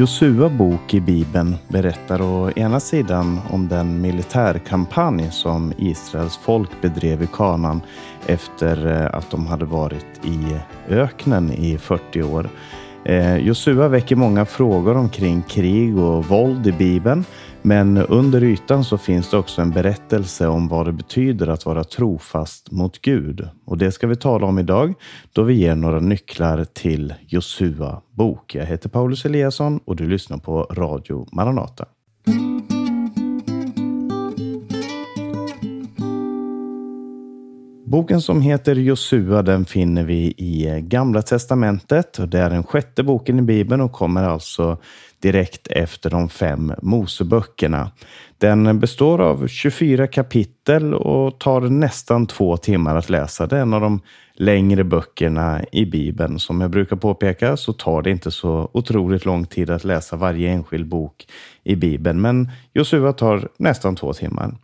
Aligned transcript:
Josua 0.00 0.48
bok 0.48 0.94
i 0.94 1.00
Bibeln 1.00 1.56
berättar 1.68 2.22
å 2.22 2.50
ena 2.56 2.80
sidan 2.80 3.40
om 3.50 3.68
den 3.68 4.00
militärkampanj 4.00 5.30
som 5.30 5.72
Israels 5.78 6.36
folk 6.36 6.70
bedrev 6.80 7.22
i 7.22 7.28
Kanan 7.32 7.82
efter 8.26 8.86
eh, 8.86 9.18
att 9.18 9.30
de 9.30 9.46
hade 9.46 9.64
varit 9.64 10.24
i 10.24 10.56
öknen 10.88 11.52
i 11.52 11.78
40 11.78 12.22
år. 12.22 12.48
Eh, 13.04 13.36
Josua 13.36 13.88
väcker 13.88 14.16
många 14.16 14.44
frågor 14.44 14.96
omkring 14.96 15.42
krig 15.42 15.98
och 15.98 16.24
våld 16.24 16.66
i 16.66 16.72
Bibeln 16.72 17.24
men 17.62 17.98
under 17.98 18.44
ytan 18.44 18.84
så 18.84 18.98
finns 18.98 19.30
det 19.30 19.36
också 19.36 19.62
en 19.62 19.70
berättelse 19.70 20.46
om 20.46 20.68
vad 20.68 20.86
det 20.86 20.92
betyder 20.92 21.46
att 21.46 21.66
vara 21.66 21.84
trofast 21.84 22.70
mot 22.70 23.02
Gud. 23.02 23.48
Och 23.64 23.78
det 23.78 23.92
ska 23.92 24.06
vi 24.06 24.16
tala 24.16 24.46
om 24.46 24.58
idag 24.58 24.94
då 25.32 25.42
vi 25.42 25.54
ger 25.54 25.74
några 25.74 26.00
nycklar 26.00 26.64
till 26.64 27.14
Josua 27.26 28.02
bok. 28.10 28.54
Jag 28.54 28.66
heter 28.66 28.88
Paulus 28.88 29.24
Eliasson 29.24 29.80
och 29.84 29.96
du 29.96 30.08
lyssnar 30.08 30.38
på 30.38 30.62
Radio 30.62 31.26
Maranata. 31.32 31.84
Boken 37.90 38.20
som 38.20 38.42
heter 38.42 38.74
Josua 38.74 39.42
den 39.42 39.64
finner 39.64 40.04
vi 40.04 40.34
i 40.36 40.80
Gamla 40.82 41.22
Testamentet. 41.22 42.18
Det 42.30 42.38
är 42.38 42.50
den 42.50 42.64
sjätte 42.64 43.02
boken 43.02 43.38
i 43.38 43.42
Bibeln 43.42 43.80
och 43.80 43.92
kommer 43.92 44.22
alltså 44.22 44.78
direkt 45.18 45.66
efter 45.66 46.10
de 46.10 46.28
fem 46.28 46.72
Moseböckerna. 46.82 47.90
Den 48.38 48.80
består 48.80 49.20
av 49.20 49.48
24 49.48 50.06
kapitel 50.06 50.94
och 50.94 51.38
tar 51.38 51.60
nästan 51.60 52.26
två 52.26 52.56
timmar 52.56 52.96
att 52.96 53.10
läsa. 53.10 53.46
Det 53.46 53.56
är 53.56 53.62
en 53.62 53.74
av 53.74 53.80
de 53.80 54.00
längre 54.34 54.84
böckerna 54.84 55.60
i 55.72 55.86
Bibeln. 55.86 56.38
Som 56.38 56.60
jag 56.60 56.70
brukar 56.70 56.96
påpeka 56.96 57.56
så 57.56 57.72
tar 57.72 58.02
det 58.02 58.10
inte 58.10 58.30
så 58.30 58.70
otroligt 58.72 59.24
lång 59.24 59.46
tid 59.46 59.70
att 59.70 59.84
läsa 59.84 60.16
varje 60.16 60.50
enskild 60.50 60.88
bok 60.88 61.26
i 61.64 61.76
Bibeln, 61.76 62.20
men 62.20 62.50
Josua 62.74 63.12
tar 63.12 63.48
nästan 63.56 63.96
två 63.96 64.12
timmar. 64.12 64.54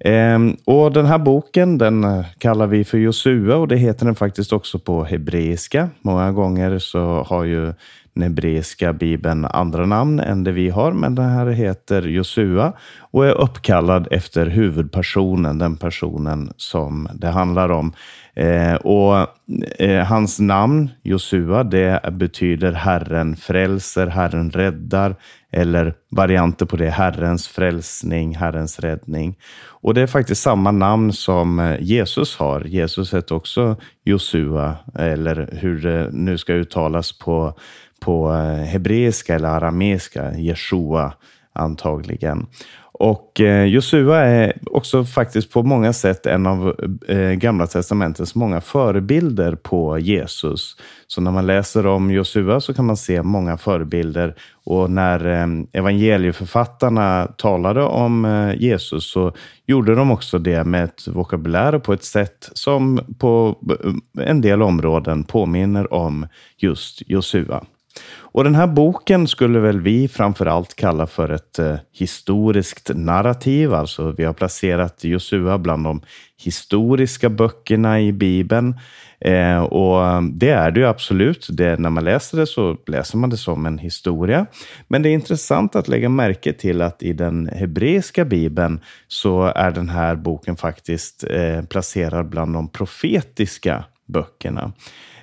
Ehm, 0.00 0.56
och 0.64 0.92
den 0.92 1.06
här 1.06 1.18
boken 1.18 1.78
den 1.78 2.04
eh, 2.04 2.24
kallar 2.38 2.66
vi 2.66 2.84
för 2.84 2.98
Josua 2.98 3.56
och 3.56 3.68
det 3.68 3.76
heter 3.76 4.06
den 4.06 4.14
faktiskt 4.14 4.52
också 4.52 4.78
på 4.78 5.04
hebreiska. 5.04 5.88
Många 6.02 6.32
gånger 6.32 6.78
så 6.78 7.22
har 7.22 7.44
ju 7.44 7.72
den 8.16 8.22
hebreiska 8.22 8.92
bibeln 8.92 9.44
andra 9.44 9.86
namn 9.86 10.20
än 10.20 10.44
det 10.44 10.52
vi 10.52 10.68
har, 10.68 10.92
men 10.92 11.14
den 11.14 11.28
här 11.28 11.46
heter 11.46 12.02
Josua 12.02 12.72
och 13.10 13.26
är 13.26 13.40
uppkallad 13.40 14.08
efter 14.10 14.46
huvudpersonen, 14.46 15.58
den 15.58 15.76
personen 15.76 16.52
som 16.56 17.08
det 17.14 17.28
handlar 17.28 17.68
om. 17.68 17.92
Eh, 18.34 18.74
och 18.74 19.26
eh, 19.78 20.04
hans 20.04 20.40
namn, 20.40 20.90
Josua, 21.02 21.64
det 21.64 22.00
betyder 22.12 22.72
Herren 22.72 23.36
frälser, 23.36 24.06
Herren 24.06 24.50
räddar, 24.50 25.16
eller 25.52 25.94
varianter 26.10 26.66
på 26.66 26.76
det, 26.76 26.90
Herrens 26.90 27.48
frälsning, 27.48 28.36
Herrens 28.36 28.80
räddning. 28.80 29.36
Och 29.66 29.94
det 29.94 30.00
är 30.00 30.06
faktiskt 30.06 30.42
samma 30.42 30.70
namn 30.70 31.12
som 31.12 31.76
Jesus 31.80 32.36
har. 32.36 32.60
Jesus 32.60 33.14
heter 33.14 33.34
också 33.34 33.76
Josua, 34.04 34.76
eller 34.98 35.48
hur 35.52 35.80
det 35.80 36.10
nu 36.12 36.38
ska 36.38 36.52
uttalas 36.52 37.18
på 37.18 37.54
på 38.00 38.32
eh, 38.32 38.64
hebreiska 38.64 39.34
eller 39.34 39.48
arameiska, 39.48 40.38
Jeshua 40.38 41.12
antagligen. 41.52 42.46
Och 42.98 43.40
eh, 43.40 43.64
Josua 43.64 44.18
är 44.18 44.58
också 44.70 45.04
faktiskt 45.04 45.52
på 45.52 45.62
många 45.62 45.92
sätt 45.92 46.26
en 46.26 46.46
av 46.46 46.74
eh, 47.08 47.30
Gamla 47.30 47.66
testamentets 47.66 48.34
många 48.34 48.60
förebilder 48.60 49.54
på 49.54 49.98
Jesus. 49.98 50.76
Så 51.06 51.20
när 51.20 51.30
man 51.30 51.46
läser 51.46 51.86
om 51.86 52.10
Josua 52.10 52.60
så 52.60 52.74
kan 52.74 52.84
man 52.84 52.96
se 52.96 53.22
många 53.22 53.56
förebilder. 53.56 54.34
Och 54.64 54.90
när 54.90 55.26
evangelieförfattarna 55.72 57.26
talade 57.36 57.82
om 57.82 58.52
Jesus 58.58 59.10
så 59.10 59.32
gjorde 59.66 59.94
de 59.94 60.10
också 60.10 60.38
det 60.38 60.64
med 60.64 60.84
ett 60.84 61.08
vokabulär 61.08 61.74
och 61.74 61.82
på 61.82 61.92
ett 61.92 62.04
sätt 62.04 62.50
som 62.52 63.00
på 63.18 63.58
en 64.20 64.40
del 64.40 64.62
områden 64.62 65.24
påminner 65.24 65.92
om 65.92 66.26
just 66.58 67.02
Josua. 67.06 67.64
Och 68.36 68.44
den 68.44 68.54
här 68.54 68.66
boken 68.66 69.28
skulle 69.28 69.58
väl 69.58 69.80
vi 69.80 70.08
framför 70.08 70.46
allt 70.46 70.76
kalla 70.76 71.06
för 71.06 71.28
ett 71.28 71.58
eh, 71.58 71.76
historiskt 71.92 72.90
narrativ. 72.94 73.74
Alltså 73.74 74.14
vi 74.16 74.24
har 74.24 74.32
placerat 74.32 75.04
Josua 75.04 75.58
bland 75.58 75.84
de 75.84 76.00
historiska 76.44 77.28
böckerna 77.28 78.00
i 78.00 78.12
Bibeln. 78.12 78.74
Eh, 79.20 79.58
och 79.58 80.22
det 80.22 80.50
är 80.50 80.70
det 80.70 80.80
ju 80.80 80.86
absolut. 80.86 81.46
Det, 81.50 81.78
när 81.78 81.90
man 81.90 82.04
läser 82.04 82.38
det 82.38 82.46
så 82.46 82.76
läser 82.86 83.18
man 83.18 83.30
det 83.30 83.36
som 83.36 83.66
en 83.66 83.78
historia. 83.78 84.46
Men 84.88 85.02
det 85.02 85.08
är 85.08 85.14
intressant 85.14 85.76
att 85.76 85.88
lägga 85.88 86.08
märke 86.08 86.52
till 86.52 86.82
att 86.82 87.02
i 87.02 87.12
den 87.12 87.48
hebreiska 87.48 88.24
bibeln 88.24 88.80
så 89.08 89.42
är 89.42 89.70
den 89.70 89.88
här 89.88 90.16
boken 90.16 90.56
faktiskt 90.56 91.24
eh, 91.30 91.62
placerad 91.62 92.28
bland 92.28 92.54
de 92.54 92.68
profetiska 92.68 93.84
böckerna. 94.06 94.72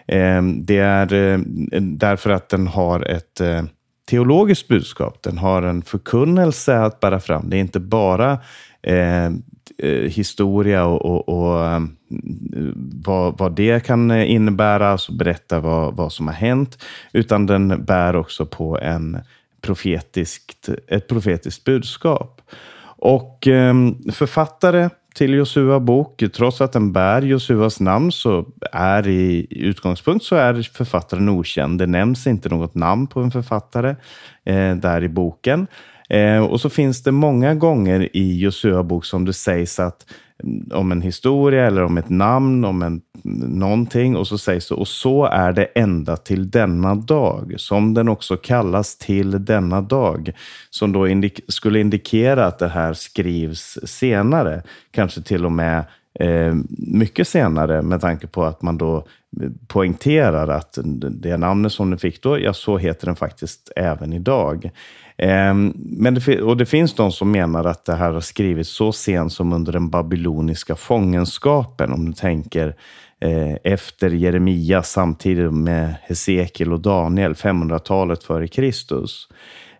Ehm, 0.07 0.65
det 0.65 0.77
är 0.77 1.13
eh, 1.13 1.39
därför 1.81 2.29
att 2.29 2.49
den 2.49 2.67
har 2.67 3.09
ett 3.09 3.41
eh, 3.41 3.63
teologiskt 4.09 4.67
budskap. 4.67 5.23
Den 5.23 5.37
har 5.37 5.61
en 5.61 5.81
förkunnelse 5.81 6.79
att 6.79 6.99
bära 6.99 7.19
fram. 7.19 7.49
Det 7.49 7.57
är 7.57 7.61
inte 7.61 7.79
bara 7.79 8.39
eh, 8.81 9.25
eh 9.25 9.31
historia 9.87 10.85
och, 10.85 11.05
och, 11.05 11.29
och 11.29 11.65
ehm, 11.65 11.95
vad, 13.05 13.37
vad, 13.37 13.55
det 13.55 13.85
kan 13.85 14.11
eh, 14.11 14.31
innebära, 14.31 14.89
alltså 14.89 15.13
berätta 15.13 15.59
vad, 15.59 15.95
vad 15.95 16.13
som 16.13 16.27
har 16.27 16.33
hänt, 16.33 16.83
utan 17.13 17.45
den 17.45 17.85
bär 17.85 18.15
också 18.15 18.45
på 18.45 18.79
en 18.79 19.17
profetiskt, 19.61 20.69
ett 20.87 21.07
profetiskt 21.07 21.63
budskap. 21.63 22.41
Och 23.05 23.47
eh, 23.47 23.73
författare 24.11 24.89
till 25.13 25.33
Josua 25.33 25.79
bok. 25.79 26.23
Trots 26.35 26.61
att 26.61 26.71
den 26.71 26.91
bär 26.91 27.21
Josuas 27.21 27.79
namn 27.79 28.11
så 28.11 28.45
är 28.71 29.07
i 29.07 29.47
utgångspunkt 29.49 30.25
så 30.25 30.35
är 30.35 30.61
författaren 30.73 31.29
okänd. 31.29 31.79
Det 31.79 31.87
nämns 31.87 32.27
inte 32.27 32.49
något 32.49 32.75
namn 32.75 33.07
på 33.07 33.19
en 33.19 33.31
författare 33.31 33.95
eh, 34.45 34.75
där 34.75 35.03
i 35.03 35.09
boken. 35.09 35.67
Eh, 36.09 36.43
och 36.43 36.61
så 36.61 36.69
finns 36.69 37.03
det 37.03 37.11
många 37.11 37.55
gånger 37.55 38.09
i 38.13 38.39
Josua 38.39 38.83
bok 38.83 39.05
som 39.05 39.25
det 39.25 39.33
sägs 39.33 39.79
att 39.79 40.05
om 40.73 40.91
en 40.91 41.01
historia 41.01 41.67
eller 41.67 41.83
om 41.83 41.97
ett 41.97 42.09
namn, 42.09 42.65
om 42.65 42.81
en, 42.81 43.01
någonting. 43.59 44.15
Och 44.15 44.27
så 44.27 44.37
sägs 44.37 44.67
det 44.67 44.75
och 44.75 44.87
så 44.87 45.25
är 45.25 45.53
det 45.53 45.65
ända 45.65 46.17
till 46.17 46.49
denna 46.49 46.95
dag, 46.95 47.53
som 47.57 47.93
den 47.93 48.09
också 48.09 48.37
kallas 48.37 48.97
till 48.97 49.45
denna 49.45 49.81
dag, 49.81 50.31
som 50.69 50.91
då 50.91 51.07
indik 51.07 51.39
skulle 51.47 51.79
indikera 51.79 52.45
att 52.45 52.59
det 52.59 52.69
här 52.69 52.93
skrivs 52.93 53.79
senare, 53.83 54.63
kanske 54.91 55.21
till 55.21 55.45
och 55.45 55.51
med 55.51 55.83
eh, 56.19 56.55
mycket 56.77 57.27
senare 57.27 57.81
med 57.81 58.01
tanke 58.01 58.27
på 58.27 58.43
att 58.43 58.61
man 58.61 58.77
då 58.77 59.07
poängterar 59.67 60.47
att 60.47 60.77
det 61.11 61.37
namnet 61.37 61.71
som 61.71 61.89
den 61.89 61.99
fick 61.99 62.23
då, 62.23 62.39
ja 62.39 62.53
så 62.53 62.77
heter 62.77 63.05
den 63.05 63.15
faktiskt 63.15 63.71
även 63.75 64.13
idag. 64.13 64.71
Eh, 65.17 65.53
men 65.75 66.13
det, 66.13 66.41
och 66.41 66.57
det 66.57 66.65
finns 66.65 66.93
de 66.93 67.11
som 67.11 67.31
menar 67.31 67.65
att 67.65 67.85
det 67.85 67.95
här 67.95 68.11
har 68.11 68.21
skrivits 68.21 68.69
så 68.69 68.91
sent 68.91 69.33
som 69.33 69.53
under 69.53 69.71
den 69.71 69.89
babyloniska 69.89 70.75
fångenskapen. 70.75 71.91
Om 71.91 72.05
du 72.05 72.13
tänker 72.13 72.75
eh, 73.19 73.55
efter 73.63 74.09
Jeremia 74.09 74.83
samtidigt 74.83 75.53
med 75.53 75.95
Hesekiel 76.03 76.73
och 76.73 76.79
Daniel, 76.79 77.33
500-talet 77.33 78.23
före 78.23 78.47
Kristus. 78.47 79.27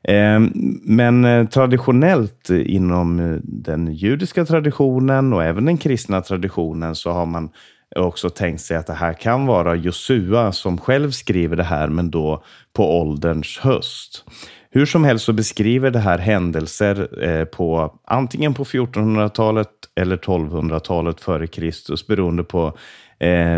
Ehm, 0.04 0.52
men 0.84 1.26
eh, 1.26 1.48
traditionellt 1.48 2.50
inom 2.50 3.20
eh, 3.20 3.38
den 3.44 3.94
judiska 3.94 4.46
traditionen 4.46 5.34
och 5.34 5.44
även 5.44 5.66
den 5.66 5.78
kristna 5.78 6.22
traditionen 6.22 6.96
så 6.96 7.12
har 7.12 7.26
man 7.26 7.50
också 7.96 8.30
tänkt 8.30 8.62
sig 8.62 8.78
att 8.78 8.88
det 8.88 8.94
här 8.94 9.14
kan 9.14 9.46
vara 9.46 9.76
Josua 9.76 10.52
som 10.52 10.78
själv 10.78 11.12
skriver 11.12 11.56
det 11.56 11.64
här, 11.64 11.88
men 11.88 12.12
då 12.12 12.44
på 12.74 13.02
ålderns 13.02 13.60
höst. 13.60 14.26
Hur 14.70 14.86
som 14.86 15.04
helst 15.04 15.26
så 15.26 15.34
beskriver 15.34 15.92
det 15.92 16.00
här 16.00 16.18
händelser 16.18 17.24
eh, 17.24 17.46
på 17.46 18.00
antingen 18.08 18.54
på 18.54 18.64
1400-talet 18.64 19.70
eller 19.96 20.18
1200-talet 20.18 21.22
före 21.22 21.48
Kristus 21.48 22.08
beroende 22.08 22.44
på 22.44 22.78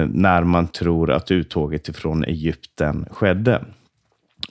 när 0.09 0.43
man 0.43 0.67
tror 0.67 1.11
att 1.11 1.31
uttåget 1.31 1.89
ifrån 1.89 2.23
Egypten 2.23 3.05
skedde. 3.11 3.61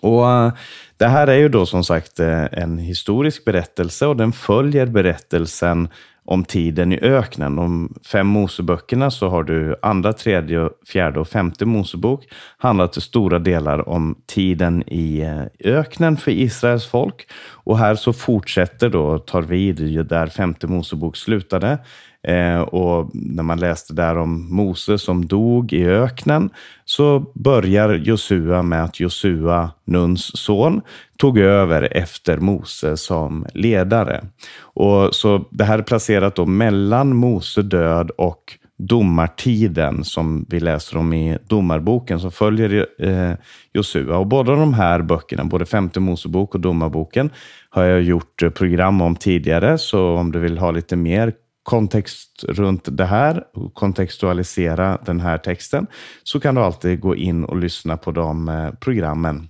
Och 0.04 0.30
eh, 0.30 0.52
Det 0.96 1.06
här 1.06 1.26
är 1.26 1.36
ju 1.36 1.48
då 1.48 1.66
som 1.66 1.84
sagt 1.84 2.20
eh, 2.20 2.44
en 2.52 2.78
historisk 2.78 3.44
berättelse 3.44 4.06
och 4.06 4.16
den 4.16 4.32
följer 4.32 4.86
berättelsen 4.86 5.88
om 6.24 6.44
tiden 6.44 6.92
i 6.92 7.00
öknen. 7.00 7.56
De 7.56 7.94
fem 8.12 8.26
Moseböckerna 8.26 9.10
så 9.10 9.28
har 9.28 9.44
du 9.44 9.76
andra, 9.82 10.12
tredje, 10.12 10.68
fjärde 10.86 11.20
och 11.20 11.28
femte 11.28 11.66
Mosebok 11.66 12.24
handlar 12.58 12.86
till 12.86 13.02
stora 13.02 13.38
delar 13.38 13.88
om 13.88 14.14
tiden 14.26 14.82
i 14.86 15.20
eh, 15.20 15.72
öknen 15.74 16.16
för 16.16 16.30
Israels 16.30 16.86
folk. 16.86 17.28
Och 17.64 17.78
här 17.78 17.94
så 17.94 18.12
fortsätter 18.12 18.88
då, 18.88 19.18
tar 19.18 19.42
vid 19.42 20.06
där 20.06 20.26
femte 20.26 20.66
Mosebok 20.66 21.16
slutade. 21.16 21.78
Eh, 22.24 22.60
och 22.60 23.10
när 23.12 23.42
man 23.42 23.60
läste 23.60 23.92
där 23.92 24.18
om 24.18 24.54
Mose 24.54 24.98
som 24.98 25.26
dog 25.26 25.72
i 25.72 25.86
öknen 25.86 26.50
så 26.84 27.24
börjar 27.34 27.94
Josua 27.94 28.62
med 28.62 28.84
att 28.84 29.00
Josua, 29.00 29.70
Nuns 29.84 30.36
son, 30.36 30.80
tog 31.18 31.38
över 31.38 31.96
efter 31.96 32.38
Mose 32.38 32.96
som 32.96 33.46
ledare. 33.54 34.24
Och 34.60 35.14
så 35.14 35.44
Det 35.50 35.64
här 35.64 35.78
är 35.78 35.82
placerat 35.82 36.34
då 36.36 36.46
mellan 36.46 37.16
Mose 37.16 37.62
död 37.62 38.10
och 38.10 38.58
domartiden 38.76 40.04
som 40.04 40.46
vi 40.48 40.60
läser 40.60 40.96
om 40.96 41.12
i 41.12 41.38
domarboken 41.46 42.20
som 42.20 42.32
följer 42.32 42.86
eh, 42.98 43.32
Josua. 43.72 44.18
Och 44.18 44.26
båda 44.26 44.54
de 44.54 44.74
här 44.74 45.02
böckerna, 45.02 45.44
både 45.44 45.66
femte 45.66 46.00
Mosebok 46.00 46.54
och 46.54 46.60
domarboken, 46.60 47.30
har 47.70 47.84
jag 47.84 48.02
gjort 48.02 48.54
program 48.54 49.00
om 49.00 49.16
tidigare. 49.16 49.78
Så 49.78 50.16
om 50.16 50.32
du 50.32 50.38
vill 50.38 50.58
ha 50.58 50.70
lite 50.70 50.96
mer 50.96 51.32
kontext 51.64 52.44
runt 52.48 52.88
det 52.96 53.04
här, 53.04 53.44
och 53.54 53.74
kontextualisera 53.74 54.98
den 55.04 55.20
här 55.20 55.38
texten, 55.38 55.86
så 56.22 56.40
kan 56.40 56.54
du 56.54 56.60
alltid 56.60 57.00
gå 57.00 57.16
in 57.16 57.44
och 57.44 57.56
lyssna 57.56 57.96
på 57.96 58.10
de 58.10 58.48
eh, 58.48 58.70
programmen 58.70 59.48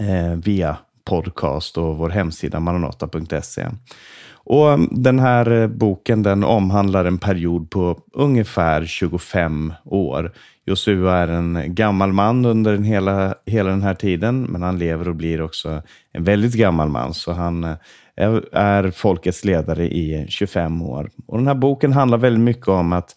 eh, 0.00 0.38
via 0.44 0.76
podcast 1.04 1.78
och 1.78 1.96
vår 1.96 2.10
hemsida 2.10 2.60
maranata.se. 2.60 3.66
Och 4.32 4.72
mm, 4.72 4.88
Den 4.92 5.18
här 5.18 5.50
eh, 5.50 5.66
boken 5.66 6.22
den 6.22 6.44
omhandlar 6.44 7.04
en 7.04 7.18
period 7.18 7.70
på 7.70 8.00
ungefär 8.12 8.84
25 8.84 9.72
år. 9.84 10.32
Josua 10.64 11.16
är 11.16 11.28
en 11.28 11.74
gammal 11.74 12.12
man 12.12 12.44
under 12.44 12.72
den 12.72 12.84
hela, 12.84 13.34
hela 13.46 13.70
den 13.70 13.82
här 13.82 13.94
tiden, 13.94 14.42
men 14.42 14.62
han 14.62 14.78
lever 14.78 15.08
och 15.08 15.16
blir 15.16 15.42
också 15.42 15.82
en 16.12 16.24
väldigt 16.24 16.54
gammal 16.54 16.88
man. 16.88 17.14
Så 17.14 17.32
han 17.32 17.76
är, 18.16 18.90
folkets 18.90 19.44
ledare 19.44 19.84
i 19.84 20.26
25 20.28 20.82
år. 20.82 21.10
Och 21.26 21.38
Den 21.38 21.46
här 21.46 21.54
boken 21.54 21.92
handlar 21.92 22.18
väldigt 22.18 22.44
mycket 22.44 22.68
om 22.68 22.92
att 22.92 23.14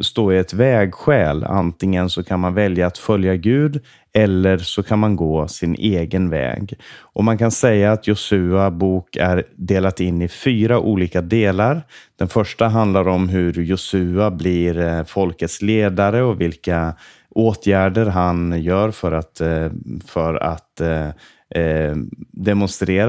stå 0.00 0.32
i 0.32 0.38
ett 0.38 0.52
vägskäl. 0.52 1.44
Antingen 1.44 2.10
så 2.10 2.22
kan 2.22 2.40
man 2.40 2.54
välja 2.54 2.86
att 2.86 2.98
följa 2.98 3.36
Gud 3.36 3.80
eller 4.12 4.58
så 4.58 4.82
kan 4.82 4.98
man 4.98 5.16
gå 5.16 5.48
sin 5.48 5.74
egen 5.74 6.30
väg. 6.30 6.78
Och 7.00 7.24
Man 7.24 7.38
kan 7.38 7.50
säga 7.50 7.92
att 7.92 8.06
Josua 8.06 8.70
bok 8.70 9.16
är 9.16 9.44
delat 9.56 10.00
in 10.00 10.22
i 10.22 10.28
fyra 10.28 10.78
olika 10.78 11.20
delar. 11.20 11.82
Den 12.18 12.28
första 12.28 12.68
handlar 12.68 13.08
om 13.08 13.28
hur 13.28 13.52
Josua 13.52 14.30
blir 14.30 14.80
eh, 14.80 15.04
folkets 15.04 15.62
ledare 15.62 16.22
och 16.22 16.40
vilka 16.40 16.94
åtgärder 17.30 18.06
han 18.06 18.62
gör 18.62 18.90
för 18.90 19.12
att, 19.12 19.40
eh, 19.40 19.70
för 20.06 20.34
att 20.34 20.80
eh, 20.80 21.08
eh, 21.54 21.96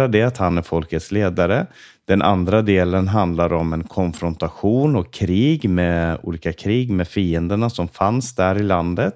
det, 0.07 0.23
att 0.23 0.37
han 0.37 0.57
är 0.57 0.61
folkets 0.61 1.11
ledare. 1.11 1.65
Den 2.05 2.21
andra 2.21 2.61
delen 2.61 3.07
handlar 3.07 3.53
om 3.53 3.73
en 3.73 3.83
konfrontation 3.83 4.95
och 4.95 5.13
krig 5.13 5.69
med 5.69 6.19
olika 6.23 6.53
krig 6.53 6.89
med 6.89 7.07
fienderna 7.07 7.69
som 7.69 7.87
fanns 7.87 8.35
där 8.35 8.59
i 8.59 8.63
landet. 8.63 9.15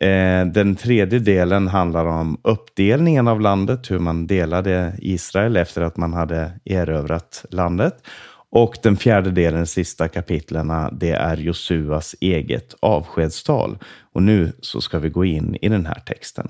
Eh, 0.00 0.46
den 0.46 0.76
tredje 0.76 1.18
delen 1.18 1.68
handlar 1.68 2.04
om 2.04 2.40
uppdelningen 2.42 3.28
av 3.28 3.40
landet, 3.40 3.90
hur 3.90 3.98
man 3.98 4.26
delade 4.26 4.92
Israel 4.98 5.56
efter 5.56 5.82
att 5.82 5.96
man 5.96 6.12
hade 6.12 6.52
erövrat 6.64 7.44
landet. 7.50 7.94
Och 8.50 8.76
den 8.82 8.96
fjärde 8.96 9.30
delen, 9.30 9.66
sista 9.66 10.08
kapitlerna, 10.08 10.90
det 10.90 11.10
är 11.10 11.36
Josuas 11.36 12.14
eget 12.20 12.74
avskedstal. 12.80 13.78
Och 14.12 14.22
nu 14.22 14.52
så 14.60 14.80
ska 14.80 14.98
vi 14.98 15.08
gå 15.08 15.24
in 15.24 15.56
i 15.62 15.68
den 15.68 15.86
här 15.86 16.00
texten. 16.06 16.48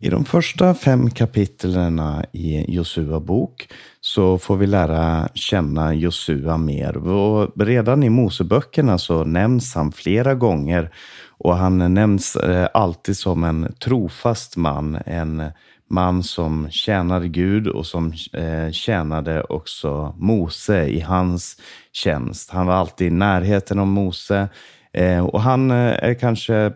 I 0.00 0.10
de 0.10 0.24
första 0.24 0.74
fem 0.74 1.10
kapitlen 1.10 2.00
i 2.32 2.74
Josua 2.74 3.20
bok 3.20 3.68
så 4.00 4.38
får 4.38 4.56
vi 4.56 4.66
lära 4.66 5.28
känna 5.34 5.94
Josua 5.94 6.56
mer. 6.56 6.96
Och 6.96 7.52
redan 7.56 8.02
i 8.02 8.10
Moseböckerna 8.10 8.98
så 8.98 9.24
nämns 9.24 9.74
han 9.74 9.92
flera 9.92 10.34
gånger 10.34 10.90
och 11.38 11.56
han 11.56 11.94
nämns 11.94 12.36
eh, 12.36 12.68
alltid 12.74 13.16
som 13.16 13.44
en 13.44 13.74
trofast 13.84 14.56
man. 14.56 14.98
En 15.06 15.42
man 15.88 16.22
som 16.22 16.70
tjänade 16.70 17.28
Gud 17.28 17.68
och 17.68 17.86
som 17.86 18.12
eh, 18.32 18.70
tjänade 18.70 19.42
också 19.42 20.14
Mose 20.18 20.86
i 20.86 21.00
hans 21.00 21.56
tjänst. 21.92 22.50
Han 22.50 22.66
var 22.66 22.74
alltid 22.74 23.06
i 23.06 23.10
närheten 23.10 23.78
av 23.78 23.86
Mose 23.86 24.48
eh, 24.92 25.26
och 25.26 25.40
han 25.40 25.70
eh, 25.70 25.76
är 25.76 26.14
kanske 26.14 26.72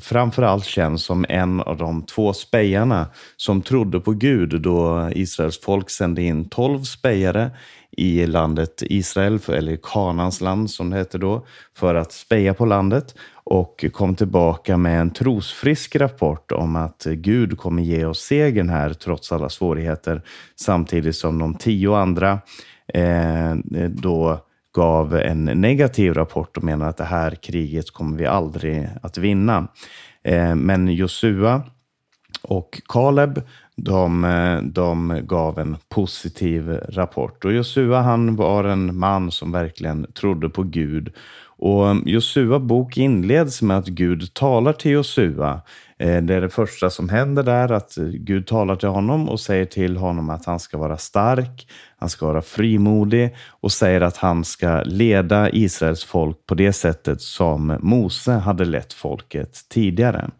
framförallt 0.00 0.64
känd 0.64 1.00
som 1.00 1.26
en 1.28 1.60
av 1.60 1.76
de 1.76 2.02
två 2.02 2.32
spejarna 2.32 3.06
som 3.36 3.62
trodde 3.62 4.00
på 4.00 4.12
Gud 4.12 4.62
då 4.62 5.10
Israels 5.14 5.60
folk 5.60 5.90
sände 5.90 6.22
in 6.22 6.48
tolv 6.48 6.82
spejare 6.82 7.50
i 7.96 8.26
landet 8.26 8.82
Israel, 8.82 9.38
eller 9.48 9.78
Kanans 9.82 10.40
land 10.40 10.70
som 10.70 10.90
det 10.90 10.96
hette 10.96 11.18
då, 11.18 11.46
för 11.76 11.94
att 11.94 12.12
speja 12.12 12.54
på 12.54 12.66
landet 12.66 13.14
och 13.32 13.84
kom 13.92 14.14
tillbaka 14.14 14.76
med 14.76 15.00
en 15.00 15.10
trosfrisk 15.10 15.96
rapport 15.96 16.52
om 16.52 16.76
att 16.76 17.06
Gud 17.10 17.58
kommer 17.58 17.82
ge 17.82 18.04
oss 18.04 18.20
segern 18.20 18.68
här 18.68 18.92
trots 18.92 19.32
alla 19.32 19.48
svårigheter, 19.48 20.22
samtidigt 20.56 21.16
som 21.16 21.38
de 21.38 21.54
tio 21.54 21.96
andra 21.96 22.40
eh, 22.94 23.54
då 23.88 24.40
gav 24.74 25.16
en 25.16 25.44
negativ 25.44 26.14
rapport 26.14 26.56
och 26.56 26.64
menade 26.64 26.90
att 26.90 26.96
det 26.96 27.04
här 27.04 27.30
kriget 27.30 27.90
kommer 27.90 28.18
vi 28.18 28.26
aldrig 28.26 28.88
att 29.02 29.18
vinna. 29.18 29.68
Eh, 30.24 30.54
men 30.54 30.88
Josua 30.88 31.62
och 32.42 32.80
Kaleb 32.88 33.42
de, 33.78 34.24
eh, 34.24 34.62
de 34.62 35.20
gav 35.26 35.58
en 35.58 35.76
positiv 35.88 36.70
rapport. 36.70 37.44
Och 37.44 37.52
Josua 37.52 38.00
han 38.00 38.36
var 38.36 38.64
en 38.64 38.98
man 38.98 39.30
som 39.30 39.52
verkligen 39.52 40.12
trodde 40.12 40.48
på 40.48 40.62
Gud. 40.62 41.12
Och 41.60 41.96
Josua 42.06 42.58
bok 42.58 42.96
inleds 42.96 43.62
med 43.62 43.78
att 43.78 43.86
Gud 43.86 44.34
talar 44.34 44.72
till 44.72 44.90
Josua 44.90 45.60
eh, 45.98 46.22
det 46.22 46.34
är 46.34 46.40
det 46.40 46.48
första 46.48 46.90
som 46.90 47.08
händer 47.08 47.42
där, 47.42 47.72
att 47.72 47.94
Gud 48.14 48.46
talar 48.46 48.76
till 48.76 48.88
honom 48.88 49.28
och 49.28 49.40
säger 49.40 49.64
till 49.64 49.96
honom 49.96 50.30
att 50.30 50.44
han 50.44 50.60
ska 50.60 50.78
vara 50.78 50.96
stark, 50.96 51.68
han 51.98 52.08
ska 52.08 52.26
vara 52.26 52.42
frimodig 52.42 53.36
och 53.48 53.72
säger 53.72 54.00
att 54.00 54.16
han 54.16 54.44
ska 54.44 54.82
leda 54.82 55.50
Israels 55.50 56.04
folk 56.04 56.46
på 56.46 56.54
det 56.54 56.72
sättet 56.72 57.20
som 57.20 57.76
Mose 57.80 58.32
hade 58.32 58.64
lett 58.64 58.92
folket 58.92 59.60
tidigare. 59.68 60.30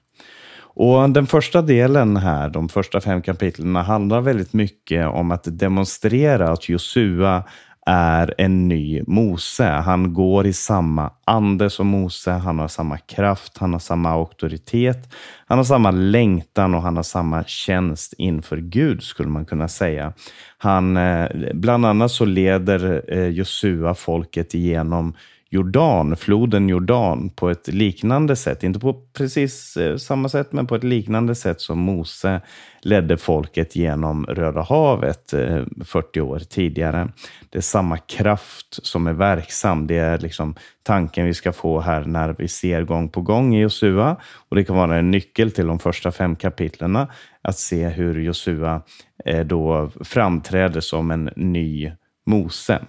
Och 0.78 1.10
Den 1.10 1.26
första 1.26 1.62
delen 1.62 2.16
här, 2.16 2.48
de 2.48 2.69
första 2.69 3.00
fem 3.00 3.22
kapitlen, 3.22 3.76
handlar 3.76 4.20
väldigt 4.20 4.52
mycket 4.52 5.06
om 5.06 5.30
att 5.30 5.58
demonstrera 5.58 6.50
att 6.50 6.68
Josua 6.68 7.44
är 7.87 8.35
en 8.38 8.68
ny 8.68 9.02
Mose. 9.06 9.64
Han 9.64 10.14
går 10.14 10.47
i 10.47 10.52
samma 10.52 11.11
ande 11.25 11.70
som 11.70 11.87
Mose, 11.87 12.30
han 12.30 12.58
har 12.58 12.68
samma 12.68 12.99
kraft, 12.99 13.58
han 13.58 13.73
har 13.73 13.80
samma 13.80 14.11
auktoritet, 14.11 15.14
han 15.47 15.58
har 15.58 15.64
samma 15.64 15.90
längtan 15.90 16.75
och 16.75 16.82
han 16.82 16.97
har 16.97 17.02
samma 17.02 17.44
tjänst 17.44 18.14
inför 18.18 18.56
Gud, 18.56 19.02
skulle 19.02 19.28
man 19.28 19.44
kunna 19.44 19.68
säga. 19.68 20.12
Han, 20.58 20.97
eh, 20.97 21.28
bland 21.54 21.87
annat 21.87 22.11
så 22.11 22.25
leder 22.25 23.04
eh, 23.08 23.28
Josua 23.28 23.94
folket 23.94 24.54
igenom 24.54 25.14
Jordan, 25.50 26.17
floden 26.17 26.69
Jordan, 26.69 27.31
på 27.31 27.50
ett 27.50 27.69
liknande 27.69 28.37
sätt. 28.37 28.62
Inte 28.62 28.81
på 28.81 28.95
precis 29.12 29.76
eh, 29.76 29.97
samma 29.97 30.28
sätt, 30.28 30.52
men 30.52 30.67
på 30.67 30.75
ett 30.75 30.85
liknande 30.85 31.35
sätt 31.35 31.61
som 31.61 31.78
Mose 31.78 32.40
ledde 32.83 33.17
folket 33.17 33.76
genom 33.76 34.26
Röda 34.26 34.62
havet 34.62 35.33
eh, 35.33 35.64
40 35.85 36.21
år 36.21 36.38
tidigare. 36.38 37.09
Det 37.50 37.59
är 37.59 37.62
samma 37.62 37.99
kraft 37.99 38.87
som 38.87 39.07
är 39.07 39.12
verksam. 39.12 39.87
Det 39.87 39.97
är 39.97 40.19
liksom 40.19 40.55
tanken 40.83 41.26
vi 41.26 41.35
ska 41.35 41.52
få 41.52 41.81
här 41.81 42.05
när 42.05 42.35
vi 42.38 42.49
ser 42.49 42.83
gång 42.83 43.09
på 43.09 43.21
gång 43.21 43.55
i 43.55 43.61
Josua. 43.61 44.17
Och 44.49 44.57
det 44.57 44.64
kan 44.64 44.76
vara 44.76 44.97
en 44.97 45.11
nyckel 45.11 45.50
till 45.50 45.67
de 45.67 45.78
första 45.78 46.12
fem 46.12 46.37
kapitlen 46.37 46.99
att 47.43 47.59
se 47.59 47.88
hur 47.88 48.21
Josua 48.21 48.83
eh, 49.25 49.47
då 49.47 49.90
framträder 50.05 50.81
som 50.81 51.11
en 51.11 51.31
ny 51.37 51.93
Mose. 52.26 52.81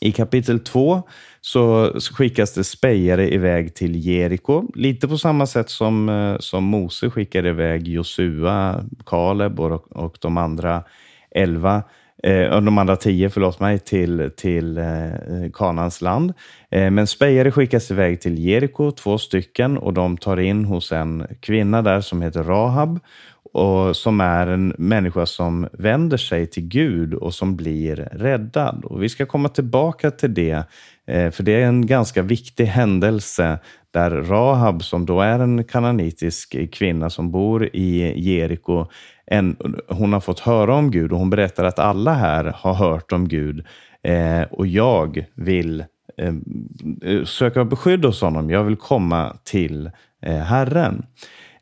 I 0.00 0.12
kapitel 0.12 0.60
2 0.60 1.02
så 1.46 1.92
skickas 2.00 2.54
det 2.54 2.64
spejare 2.64 3.34
iväg 3.34 3.74
till 3.74 4.06
Jeriko. 4.06 4.64
Lite 4.74 5.08
på 5.08 5.18
samma 5.18 5.46
sätt 5.46 5.70
som, 5.70 6.08
eh, 6.08 6.38
som 6.38 6.64
Mose 6.64 7.10
skickade 7.10 7.48
iväg 7.48 7.88
Josua, 7.88 8.84
Kaleb 9.06 9.60
och, 9.60 9.96
och 9.96 10.16
de 10.20 10.36
andra 10.36 10.82
elva 11.30 11.82
eh, 12.22 12.60
de 12.60 12.78
andra 12.78 12.96
tio, 12.96 13.30
förlåt 13.30 13.60
mig, 13.60 13.78
till, 13.78 14.30
till 14.36 14.78
eh, 14.78 14.84
Kanans 15.52 16.00
land. 16.00 16.32
Eh, 16.70 16.90
men 16.90 17.06
spejare 17.06 17.52
skickas 17.52 17.90
iväg 17.90 18.20
till 18.20 18.38
Jeriko, 18.38 18.90
två 18.90 19.18
stycken, 19.18 19.78
och 19.78 19.92
de 19.92 20.16
tar 20.16 20.36
in 20.36 20.64
hos 20.64 20.92
en 20.92 21.26
kvinna 21.40 21.82
där 21.82 22.00
som 22.00 22.22
heter 22.22 22.42
Rahab 22.42 23.00
och 23.56 23.96
som 23.96 24.20
är 24.20 24.46
en 24.46 24.74
människa 24.78 25.26
som 25.26 25.68
vänder 25.72 26.16
sig 26.16 26.46
till 26.46 26.68
Gud 26.68 27.14
och 27.14 27.34
som 27.34 27.56
blir 27.56 27.96
räddad. 28.12 28.84
Och 28.84 29.02
vi 29.02 29.08
ska 29.08 29.26
komma 29.26 29.48
tillbaka 29.48 30.10
till 30.10 30.34
det, 30.34 30.62
eh, 31.06 31.30
för 31.30 31.42
det 31.42 31.62
är 31.62 31.66
en 31.66 31.86
ganska 31.86 32.22
viktig 32.22 32.64
händelse 32.64 33.58
där 33.90 34.10
Rahab, 34.10 34.84
som 34.84 35.06
då 35.06 35.20
är 35.20 35.38
en 35.38 35.64
kananitisk 35.64 36.70
kvinna 36.72 37.10
som 37.10 37.30
bor 37.30 37.68
i 37.72 38.20
Jeriko, 38.20 38.86
en, 39.26 39.56
hon 39.88 40.12
har 40.12 40.20
fått 40.20 40.40
höra 40.40 40.74
om 40.74 40.90
Gud 40.90 41.12
och 41.12 41.18
hon 41.18 41.30
berättar 41.30 41.64
att 41.64 41.78
alla 41.78 42.14
här 42.14 42.44
har 42.44 42.74
hört 42.74 43.12
om 43.12 43.28
Gud 43.28 43.66
eh, 44.02 44.42
och 44.42 44.66
jag 44.66 45.26
vill 45.34 45.84
eh, 46.18 46.34
eh 47.02 47.24
söka 47.24 47.64
beskydd 47.64 48.04
hos 48.04 48.20
honom. 48.20 48.50
Jag 48.50 48.64
vill 48.64 48.76
komma 48.76 49.36
till 49.44 49.90
eh, 50.22 50.36
Herren. 50.36 51.06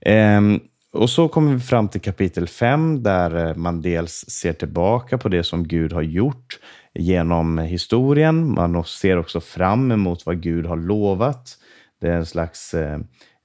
Ehm, 0.00 0.60
och 0.94 1.10
så 1.10 1.28
kommer 1.28 1.52
vi 1.52 1.60
fram 1.60 1.88
till 1.88 2.00
kapitel 2.00 2.48
5 2.48 3.02
där 3.02 3.46
eh, 3.46 3.56
man 3.56 3.82
dels 3.82 4.12
ser 4.12 4.52
tillbaka 4.52 5.18
på 5.18 5.28
det 5.28 5.42
som 5.42 5.68
Gud 5.68 5.92
har 5.92 6.02
gjort 6.02 6.58
genom 6.94 7.58
historien. 7.58 8.54
Man 8.54 8.84
ser 8.84 9.16
också 9.16 9.40
fram 9.40 9.92
emot 9.92 10.26
vad 10.26 10.42
Gud 10.42 10.66
har 10.66 10.76
lovat. 10.76 11.58
Det 12.00 12.08
är 12.08 12.16
en 12.16 12.26
slags, 12.26 12.74
eh, 12.74 12.94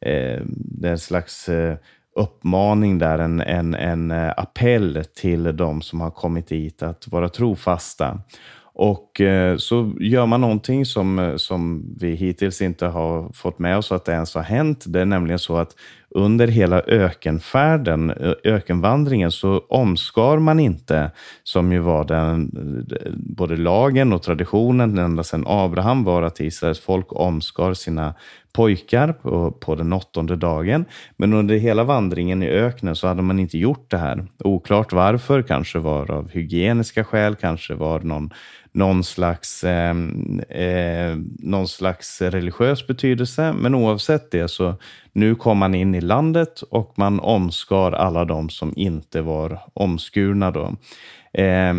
eh 0.06 0.42
det 0.46 0.88
är 0.88 0.92
en 0.92 1.00
slags 1.00 1.50
eh, 1.50 1.78
uppmaning 2.16 2.98
där, 2.98 3.20
en, 3.20 3.42
en, 3.42 3.76
en 3.76 4.12
eh, 4.12 4.34
appell 4.38 5.04
till 5.16 5.58
de 5.58 5.82
som 5.82 6.02
har 6.02 6.12
kommit 6.12 6.48
dit 6.48 6.84
att 6.84 7.08
vara 7.08 7.30
trofasta. 7.30 8.22
Och 8.82 9.22
så 9.58 9.94
gör 10.00 10.26
man 10.26 10.42
någonting 10.42 10.86
som, 10.86 11.34
som 11.38 11.86
vi 12.00 12.16
hittills 12.16 12.62
inte 12.62 12.86
har 12.86 13.34
fått 13.34 13.60
med 13.60 13.78
oss 13.78 13.92
att 13.92 14.06
det 14.06 14.12
ens 14.12 14.36
har 14.36 14.42
hänt. 14.42 14.84
Det 14.88 15.02
är 15.02 15.06
nämligen 15.06 15.40
så 15.40 15.58
att 15.58 15.76
under 16.12 16.48
hela 16.48 16.82
ökenfärden, 16.82 18.14
ökenvandringen, 18.44 19.32
så 19.32 19.60
omskar 19.70 20.40
man 20.40 20.60
inte, 20.60 21.12
som 21.44 21.72
ju 21.72 21.80
var 21.80 22.04
den, 22.04 22.52
eh, 22.92 23.12
både 23.14 23.58
lagen 23.58 24.14
och 24.14 24.24
traditionen 24.24 24.98
ända 24.98 25.24
sedan 25.24 25.44
Abraham 25.48 26.04
var 26.04 26.22
att 26.22 26.40
Israels 26.40 26.80
folk 26.80 27.08
omskar 27.10 27.74
sina 27.74 28.14
pojkar 28.54 29.14
på, 29.14 29.52
på 29.52 29.76
den 29.76 29.94
åttonde 29.94 30.36
dagen. 30.36 30.86
Men 31.18 31.34
under 31.34 31.56
hela 31.56 31.84
vandringen 31.84 32.44
i 32.44 32.50
öknen 32.50 32.96
så 32.96 33.08
hade 33.08 33.22
man 33.22 33.40
inte 33.40 33.58
gjort 33.58 33.92
det 33.92 33.98
här. 33.98 34.28
Oklart 34.44 34.94
varför, 34.94 35.42
kanske 35.42 35.80
var 35.80 36.12
av 36.12 36.30
hygieniska 36.30 37.04
skäl, 37.04 37.36
kanske 37.36 37.74
var 37.74 38.00
någon 38.00 38.30
någon 38.72 39.04
slags, 39.04 39.64
eh, 39.64 39.96
eh, 40.50 41.18
någon 41.40 41.68
slags 41.68 42.22
religiös 42.22 42.88
betydelse. 42.88 43.54
Men 43.54 43.76
oavsett 43.76 44.32
det 44.32 44.48
så 44.48 44.76
nu 45.14 45.36
kom 45.36 45.58
man 45.58 45.76
in 45.76 45.96
i 45.96 46.02
landet 46.02 46.62
och 46.62 46.94
man 46.96 47.20
omskar 47.20 47.92
alla 47.92 48.26
de 48.26 48.50
som 48.50 48.74
inte 48.76 49.22
var 49.22 49.60
omskurna. 49.74 50.52
Då. 50.52 50.76
Eh, 51.34 51.74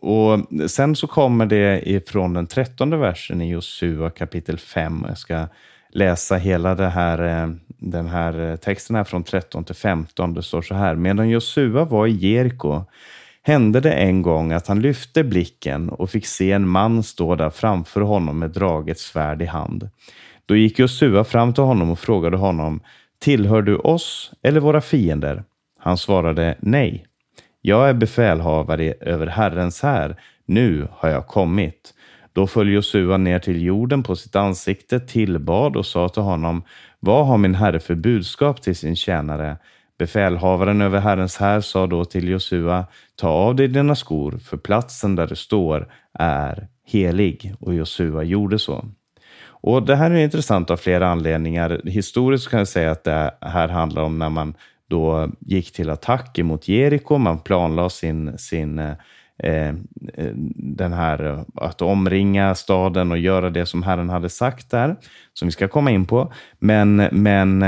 och 0.00 0.40
sen 0.70 0.96
så 0.96 1.06
kommer 1.06 1.46
det 1.46 1.90
ifrån 1.90 2.34
den 2.34 2.46
trettonde 2.46 2.96
versen 2.96 3.40
i 3.40 3.50
Josua 3.50 4.10
kapitel 4.10 4.58
5. 4.58 5.04
Jag 5.08 5.18
ska 5.18 5.46
läsa 5.94 6.36
hela 6.36 6.74
det 6.74 6.88
här, 6.88 7.42
eh, 7.42 7.50
den 7.66 8.06
här 8.06 8.50
eh, 8.50 8.56
texten 8.56 8.96
här 8.96 9.04
från 9.04 9.24
13 9.24 9.64
till 9.64 9.74
15. 9.74 10.34
Det 10.34 10.42
står 10.42 10.62
så 10.62 10.74
här. 10.74 10.94
Medan 10.94 11.28
Josua 11.28 11.84
var 11.84 12.06
i 12.06 12.10
Jeriko 12.10 12.84
hände 13.46 13.80
det 13.80 13.92
en 13.92 14.22
gång 14.22 14.52
att 14.52 14.66
han 14.66 14.80
lyfte 14.80 15.24
blicken 15.24 15.88
och 15.88 16.10
fick 16.10 16.26
se 16.26 16.52
en 16.52 16.68
man 16.68 17.02
stå 17.02 17.34
där 17.34 17.50
framför 17.50 18.00
honom 18.00 18.38
med 18.38 18.50
draget 18.50 18.98
svärd 18.98 19.42
i 19.42 19.46
hand. 19.46 19.88
Då 20.46 20.56
gick 20.56 20.78
Josua 20.78 21.24
fram 21.24 21.54
till 21.54 21.64
honom 21.64 21.90
och 21.90 21.98
frågade 21.98 22.36
honom, 22.36 22.80
tillhör 23.18 23.62
du 23.62 23.76
oss 23.76 24.32
eller 24.42 24.60
våra 24.60 24.80
fiender? 24.80 25.44
Han 25.78 25.98
svarade 25.98 26.56
nej. 26.60 27.06
Jag 27.60 27.88
är 27.88 27.94
befälhavare 27.94 28.94
över 29.00 29.26
Herrens 29.26 29.82
här. 29.82 30.16
Nu 30.46 30.88
har 30.90 31.08
jag 31.08 31.26
kommit. 31.26 31.94
Då 32.32 32.46
föll 32.46 32.72
Josua 32.72 33.16
ner 33.16 33.38
till 33.38 33.62
jorden 33.62 34.02
på 34.02 34.16
sitt 34.16 34.36
ansikte, 34.36 35.00
tillbad 35.00 35.76
och 35.76 35.86
sa 35.86 36.08
till 36.08 36.22
honom, 36.22 36.62
vad 37.00 37.26
har 37.26 37.38
min 37.38 37.54
herre 37.54 37.80
för 37.80 37.94
budskap 37.94 38.62
till 38.62 38.76
sin 38.76 38.96
tjänare? 38.96 39.56
Befälhavaren 39.98 40.80
över 40.80 41.00
Herrens 41.00 41.36
här 41.36 41.60
sa 41.60 41.86
då 41.86 42.04
till 42.04 42.28
Josua, 42.28 42.86
ta 43.16 43.28
av 43.28 43.56
dig 43.56 43.68
dina 43.68 43.94
skor, 43.94 44.38
för 44.38 44.56
platsen 44.56 45.16
där 45.16 45.26
du 45.26 45.36
står 45.36 45.92
är 46.18 46.68
helig. 46.86 47.54
Och 47.60 47.74
Josua 47.74 48.22
gjorde 48.22 48.58
så. 48.58 48.84
Och 49.46 49.86
Det 49.86 49.96
här 49.96 50.10
är 50.10 50.24
intressant 50.24 50.70
av 50.70 50.76
flera 50.76 51.08
anledningar. 51.08 51.80
Historiskt 51.84 52.48
kan 52.48 52.58
jag 52.58 52.68
säga 52.68 52.90
att 52.90 53.04
det 53.04 53.34
här 53.40 53.68
handlar 53.68 54.02
om 54.02 54.18
när 54.18 54.30
man 54.30 54.54
då 54.88 55.28
gick 55.40 55.72
till 55.72 55.90
attack 55.90 56.38
mot 56.38 56.68
Jeriko. 56.68 57.18
Man 57.18 57.38
planlade 57.38 57.90
sin, 57.90 58.38
sin 58.38 58.78
eh, 58.78 58.94
Eh, 59.42 59.74
den 60.56 60.92
här 60.92 61.24
eh, 61.24 61.42
att 61.54 61.82
omringa 61.82 62.54
staden 62.54 63.12
och 63.12 63.18
göra 63.18 63.50
det 63.50 63.66
som 63.66 63.82
Herren 63.82 64.10
hade 64.10 64.28
sagt 64.28 64.70
där, 64.70 64.96
som 65.32 65.48
vi 65.48 65.52
ska 65.52 65.68
komma 65.68 65.90
in 65.90 66.06
på. 66.06 66.32
Men, 66.58 66.96
men 67.12 67.62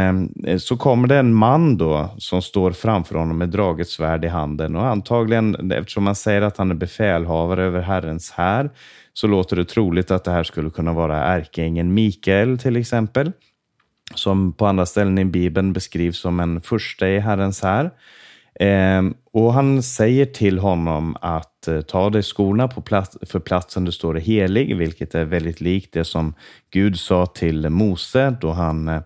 eh, 0.45 0.57
så 0.59 0.77
kommer 0.77 1.09
det 1.09 1.17
en 1.17 1.35
man 1.35 1.77
då 1.77 2.11
som 2.19 2.43
står 2.43 2.71
framför 2.71 3.15
honom 3.15 3.39
med 3.39 3.49
draget 3.49 3.89
svärd 3.89 4.25
i 4.25 4.29
handen 4.29 4.77
och 4.77 4.87
antagligen, 4.87 5.73
eftersom 5.73 6.05
man 6.05 6.15
säger 6.15 6.43
att 6.43 6.57
han 6.57 6.71
är 6.71 6.75
befälhavare 6.75 7.65
över 7.65 7.81
Herrens 7.81 8.31
här, 8.31 8.71
så 9.13 9.27
låter 9.27 9.57
det 9.57 9.65
troligt 9.65 10.11
att 10.11 10.25
det 10.25 10.31
här 10.31 10.45
skulle 10.45 10.71
kunna 10.71 10.93
vara 10.93 11.25
ärkeängeln 11.25 11.95
Mikael 11.95 12.59
till 12.59 12.77
exempel, 12.77 13.33
som 14.15 14.53
på 14.53 14.67
andra 14.67 14.87
ställen 14.87 15.19
i 15.19 15.25
Bibeln 15.25 15.73
beskrivs 15.73 16.19
som 16.19 16.41
en 16.41 16.61
första 16.61 17.09
i 17.09 17.19
Herrens 17.19 17.63
här. 17.63 17.91
Eh, 18.61 19.03
och 19.33 19.53
han 19.53 19.83
säger 19.83 20.27
till 20.27 20.59
honom 20.59 21.17
att 21.21 21.69
eh, 21.69 21.81
ta 21.81 22.11
dig 22.11 22.23
skorna 22.23 22.69
på 22.69 22.81
plats, 22.81 23.19
för 23.23 23.39
platsen 23.39 23.85
du 23.85 23.93
står 23.93 24.17
är 24.17 24.21
helig, 24.21 24.77
vilket 24.77 25.15
är 25.15 25.25
väldigt 25.25 25.61
likt 25.61 25.93
det 25.93 26.05
som 26.05 26.35
Gud 26.71 26.99
sa 26.99 27.27
till 27.27 27.71
Mose 27.71 28.37
då 28.41 28.51
han, 28.51 28.89
eh, 28.89 29.01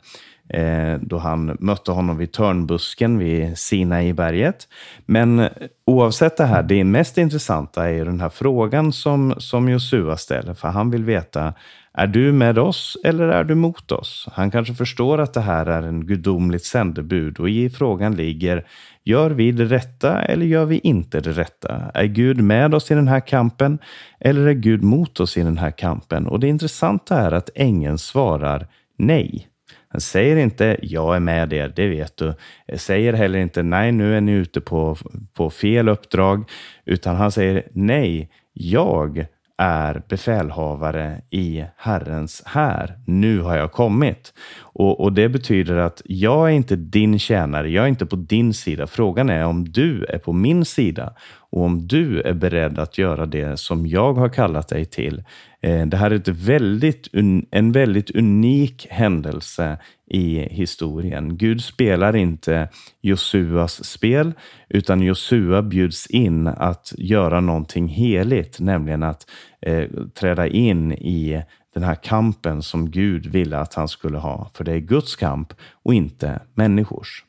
eh 0.61 0.99
då 1.01 1.19
han 1.19 1.57
mötte 1.61 1.93
honom 1.93 2.17
vid 2.17 2.33
törnbusken 2.33 3.19
vid 3.19 3.59
Sinai-berget. 3.59 4.69
Men 5.07 5.39
eh, 5.39 5.49
oavsett 5.87 6.37
det 6.37 6.47
här, 6.47 6.63
det 6.63 6.85
mest 6.85 7.19
intressanta 7.19 7.91
är 7.91 8.05
den 8.05 8.21
här 8.21 8.29
frågan 8.29 8.93
som, 8.93 9.35
som 9.39 9.69
Josua 9.69 10.17
ställer, 10.17 10.55
för 10.55 10.69
han 10.69 10.91
vill 10.91 11.05
veta 11.05 11.55
är 11.93 12.07
du 12.07 12.33
med 12.33 12.59
oss 12.59 12.97
eller 13.05 13.29
är 13.29 13.45
du 13.45 13.55
mot 13.55 13.93
oss? 13.93 14.29
Han 14.33 14.51
kanske 14.51 14.75
förstår 14.75 15.19
att 15.19 15.35
det 15.35 15.41
här 15.41 15.67
är 15.67 15.83
en 15.83 16.07
gudomligt 16.07 16.65
sändebud 16.65 17.41
och 17.41 17.49
i 17.51 17.71
frågan 17.71 18.17
ligger 18.17 18.67
Gör 19.05 19.31
vi 19.31 19.53
det 19.53 19.65
rätta 19.65 20.23
eller 20.23 20.47
gör 20.47 20.65
vi 20.65 20.79
inte 20.79 21.21
det 21.21 21.33
rätta? 21.33 21.91
Är 21.95 22.05
Gud 22.05 22.41
med 22.41 22.75
oss 22.75 22.91
i 22.91 22.95
den 22.95 23.09
här 23.09 23.21
kampen 23.21 23.79
eller 24.21 24.47
är 24.47 24.53
Gud 24.53 24.83
mot 24.83 25.21
oss 25.21 25.37
i 25.37 25.43
den 25.43 25.59
här 25.59 25.71
kampen? 25.71 26.27
Och 26.27 26.41
det 26.41 26.49
intressanta 26.49 27.17
är 27.17 27.33
att 27.33 27.51
ängeln 27.55 27.99
svarar 27.99 28.67
nej. 28.99 29.47
Han 29.89 30.01
säger 30.01 30.37
inte 30.37 30.77
jag 30.83 31.17
är 31.17 31.21
med 31.21 31.53
er, 31.53 31.73
det 31.77 31.89
vet 31.89 32.17
du. 32.17 32.35
Säger 32.77 33.13
heller 33.13 33.39
inte 33.39 33.63
nej, 33.63 33.93
nu 33.93 34.17
är 34.17 34.21
ni 34.21 34.33
ute 34.33 34.61
på, 34.61 34.97
på 35.35 35.51
fel 35.51 35.89
uppdrag, 35.89 36.51
utan 36.85 37.17
han 37.17 37.33
säger 37.33 37.69
nej, 37.73 38.31
jag 38.53 39.27
är 39.61 40.03
befälhavare 40.09 41.23
i 41.31 41.65
Herrens 41.77 42.43
här. 42.47 42.99
Nu 43.07 43.41
har 43.41 43.57
jag 43.57 43.73
kommit. 43.73 44.33
Och, 44.59 45.01
och, 45.01 45.13
Det 45.13 45.29
betyder 45.29 45.77
att 45.77 46.03
jag 46.05 46.49
är 46.49 46.53
inte 46.53 46.77
din 46.77 47.19
tjänare, 47.19 47.71
jag 47.71 47.85
är 47.85 47.89
inte 47.89 48.07
på 48.07 48.17
din 48.17 48.55
sida. 48.55 48.87
Frågan 48.87 49.31
är 49.31 49.45
om 49.45 49.73
du 49.73 50.05
är 50.05 50.19
på 50.19 50.33
min 50.33 50.65
sida 50.65 51.15
och 51.51 51.63
om 51.63 51.87
du 51.87 52.21
är 52.21 52.33
beredd 52.33 52.79
att 52.79 52.99
göra 52.99 53.27
det 53.27 53.57
som 53.57 53.87
jag 53.87 54.15
har 54.15 54.29
kallat 54.29 54.69
dig 54.69 54.85
till. 54.85 55.25
Eh, 55.63 55.87
det 55.87 55.97
här 55.97 56.11
är 56.11 56.15
ett 56.15 56.29
väldigt, 56.29 57.09
en 57.51 57.73
väldigt 57.73 58.11
unik 58.11 58.87
händelse 58.91 59.79
i 60.07 60.39
historien. 60.39 61.37
Gud 61.37 61.65
spelar 61.65 62.17
inte 62.17 62.69
Josuas 63.01 63.85
spel, 63.85 64.33
utan 64.69 65.01
Josua 65.01 65.63
bjuds 65.63 66.07
in 66.07 66.47
att 66.47 66.93
göra 66.99 67.41
någonting 67.41 67.89
heligt, 67.89 68.61
nämligen 68.61 69.03
att 69.03 69.27
eh, 69.61 69.85
träda 70.15 70.47
in 70.47 70.93
i 70.93 71.43
den 71.75 71.83
här 71.83 71.95
kampen 71.95 72.63
som 72.63 72.91
Gud 72.91 73.27
ville 73.27 73.59
att 73.59 73.75
han 73.75 73.89
skulle 73.89 74.19
ha. 74.19 74.51
För 74.55 74.65
det 74.65 74.73
är 74.73 74.79
Guds 74.79 75.17
kamp 75.17 75.53
och 75.83 75.95
inte 75.95 76.41
människors. 76.55 77.25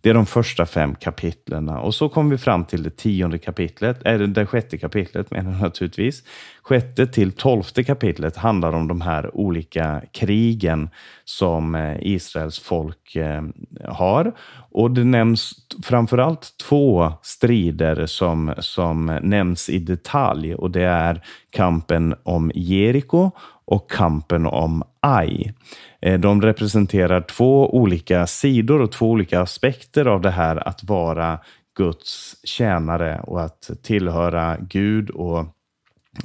Det 0.00 0.10
är 0.10 0.14
de 0.14 0.26
första 0.26 0.66
fem 0.66 0.94
kapitlen 0.94 1.68
och 1.68 1.94
så 1.94 2.08
kommer 2.08 2.30
vi 2.30 2.38
fram 2.38 2.64
till 2.64 2.82
det 2.82 2.96
tionde 2.96 3.38
kapitlet, 3.38 4.02
eller 4.04 4.26
det 4.26 4.46
sjätte 4.46 4.78
kapitlet 4.78 5.30
menar 5.30 5.52
jag 5.52 5.60
naturligtvis. 5.60 6.22
Sjätte 6.62 7.06
till 7.06 7.32
tolfte 7.32 7.84
kapitlet 7.84 8.36
handlar 8.36 8.72
om 8.72 8.88
de 8.88 9.00
här 9.00 9.36
olika 9.36 10.02
krigen 10.12 10.90
som 11.24 11.74
eh, 11.74 11.96
Israels 12.00 12.58
folk 12.58 13.16
eh, 13.16 13.42
har. 13.84 14.32
Och 14.72 14.90
det 14.90 15.04
nämns 15.04 15.52
framförallt 15.82 16.54
två 16.68 17.12
strider 17.22 18.06
som, 18.06 18.54
som 18.58 19.18
nämns 19.22 19.68
i 19.68 19.78
detalj 19.78 20.54
och 20.54 20.70
det 20.70 20.84
är 20.84 21.22
kampen 21.50 22.14
om 22.22 22.52
Jeriko 22.54 23.30
och 23.70 23.90
kampen 23.90 24.46
om 24.46 24.82
Ai. 25.00 25.52
Eh, 26.02 26.20
de 26.20 26.42
representerar 26.42 27.20
två 27.20 27.76
olika 27.76 28.26
sidor 28.26 28.80
och 28.80 28.92
två 28.92 29.10
olika 29.10 29.40
aspekter 29.40 30.06
av 30.06 30.20
det 30.20 30.30
här 30.30 30.68
att 30.68 30.84
vara 30.84 31.38
Guds 31.76 32.36
tjänare 32.44 33.20
och 33.20 33.42
att 33.42 33.70
tillhöra 33.82 34.56
Gud 34.60 35.10
och 35.10 35.44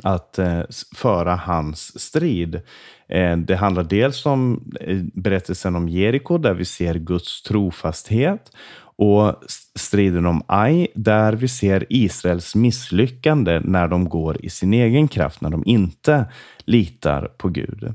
att 0.03 0.39
eh, 0.39 0.61
föra 0.95 1.35
hans 1.35 1.99
strid. 1.99 2.61
Eh, 3.07 3.37
det 3.37 3.55
handlar 3.55 3.83
dels 3.83 4.25
om 4.25 4.71
berättelsen 5.13 5.75
om 5.75 5.89
Jeriko 5.89 6.37
där 6.37 6.53
vi 6.53 6.65
ser 6.65 6.95
Guds 6.95 7.43
trofasthet 7.43 8.51
och 8.97 9.35
striden 9.75 10.25
om 10.25 10.43
Ai, 10.47 10.87
där 10.95 11.33
vi 11.33 11.47
ser 11.47 11.85
Israels 11.89 12.55
misslyckande 12.55 13.61
när 13.63 13.87
de 13.87 14.09
går 14.09 14.45
i 14.45 14.49
sin 14.49 14.73
egen 14.73 15.07
kraft, 15.07 15.41
när 15.41 15.49
de 15.49 15.63
inte 15.65 16.25
litar 16.65 17.31
på 17.37 17.49
Gud. 17.49 17.93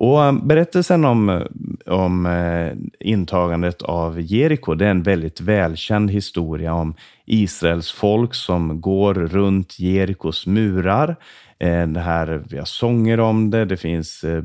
Och 0.00 0.34
berättelsen 0.34 1.04
om, 1.04 1.46
om 1.86 2.26
eh, 2.26 2.72
intagandet 3.08 3.82
av 3.82 4.20
Jeriko, 4.20 4.74
det 4.74 4.86
är 4.86 4.90
en 4.90 5.02
väldigt 5.02 5.40
välkänd 5.40 6.10
historia 6.10 6.74
om 6.74 6.94
Israels 7.26 7.92
folk 7.92 8.34
som 8.34 8.80
går 8.80 9.14
runt 9.14 9.78
Jerikos 9.78 10.46
murar. 10.46 11.16
Eh, 11.58 11.86
det 11.86 12.00
här, 12.00 12.42
vi 12.48 12.58
har 12.58 12.64
sånger 12.64 13.20
om 13.20 13.50
det, 13.50 13.64
det 13.64 13.76
finns 13.76 14.24
eh, 14.24 14.42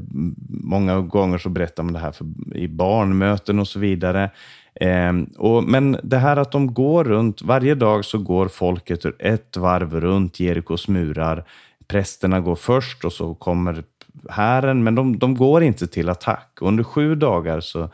många 0.50 1.02
gånger 1.02 1.38
så 1.38 1.50
berättar 1.50 1.84
man 1.84 1.94
det 1.94 2.00
här 2.00 2.12
för, 2.12 2.26
i 2.56 2.68
barnmöten 2.68 3.60
och 3.60 3.68
så 3.68 3.80
vidare. 3.80 4.30
Eh, 4.76 5.14
och, 5.38 5.64
men 5.64 6.00
det 6.04 6.18
här 6.18 6.38
att 6.38 6.52
de 6.52 6.74
går 6.74 7.04
runt, 7.04 7.42
varje 7.42 7.76
dag 7.76 8.06
så 8.06 8.18
går 8.18 8.48
folket 8.48 9.06
ett 9.20 9.58
varv 9.58 10.02
runt 10.02 10.40
Jerikos 10.40 10.88
murar. 10.88 11.44
Prästerna 11.88 12.40
går 12.40 12.56
först 12.56 13.06
och 13.06 13.14
så 13.14 13.34
kommer 13.34 13.84
hären, 14.30 14.84
men 14.84 14.96
de, 14.96 15.20
de 15.20 15.36
går 15.36 15.64
inte 15.64 15.88
till 15.88 16.10
attack. 16.10 16.58
Under 16.62 16.84
sju 16.84 17.16
dagar 17.16 17.60
så 17.60 17.90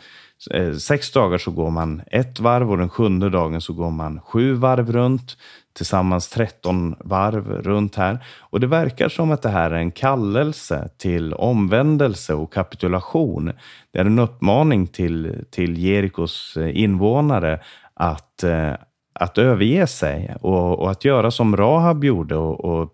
eh, 0.53 0.74
Sex 0.74 1.12
dagar 1.12 1.38
så 1.38 1.51
går 1.51 1.69
man 1.69 2.01
ett 2.12 2.39
varv 2.39 2.71
och 2.71 2.77
den 2.77 2.89
sjunde 2.89 3.29
dagen 3.29 3.62
så 3.62 3.74
går 3.74 3.91
man 3.91 4.21
sju 4.21 4.53
varv 4.53 4.91
runt. 4.91 5.38
Tillsammans 5.79 6.29
13 6.29 6.95
varv 7.00 7.51
runt 7.51 7.95
här. 7.95 8.19
Och 8.39 8.59
det 8.59 8.67
verkar 8.67 9.09
som 9.09 9.31
att 9.31 9.41
det 9.41 9.50
här 9.50 9.71
är 9.71 9.75
en 9.75 9.91
kallelse 9.91 10.89
till 10.98 11.33
omvändelse 11.33 12.33
och 12.33 12.53
kapitulation. 12.53 13.51
Det 13.91 14.00
är 14.00 14.05
en 14.05 14.19
uppmaning 14.19 14.88
till, 14.88 15.45
till 15.51 15.77
Jerikos 15.77 16.57
eh, 16.57 16.77
invånare 16.77 17.59
att, 17.93 18.43
eh, 18.43 18.74
att 19.13 19.38
överge 19.38 19.88
sig 19.88 20.36
och, 20.41 20.79
och 20.79 20.91
att 20.91 21.05
göra 21.05 21.31
som 21.31 21.57
Rahab 21.57 22.03
gjorde 22.03 22.36
och, 22.36 22.65
och 22.65 22.93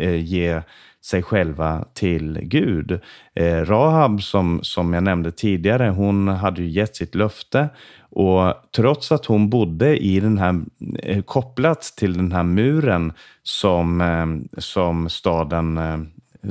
eh, 0.00 0.24
ge 0.24 0.62
sig 1.04 1.22
själva 1.22 1.84
till 1.94 2.40
Gud. 2.42 3.00
Eh, 3.34 3.56
Rahab, 3.56 4.22
som, 4.22 4.60
som 4.62 4.92
jag 4.92 5.02
nämnde 5.02 5.32
tidigare, 5.32 5.88
hon 5.88 6.28
hade 6.28 6.62
ju 6.62 6.68
gett 6.68 6.96
sitt 6.96 7.14
löfte 7.14 7.68
och 8.10 8.54
trots 8.76 9.12
att 9.12 9.26
hon 9.26 9.50
bodde 9.50 9.96
i 9.96 10.20
den 10.20 10.38
här, 10.38 10.60
eh, 11.02 11.22
kopplat 11.22 11.82
till 11.82 12.16
den 12.16 12.32
här 12.32 12.42
muren 12.42 13.12
som, 13.42 14.00
eh, 14.00 14.60
som 14.60 15.08
staden, 15.08 15.78
eh, 15.78 15.98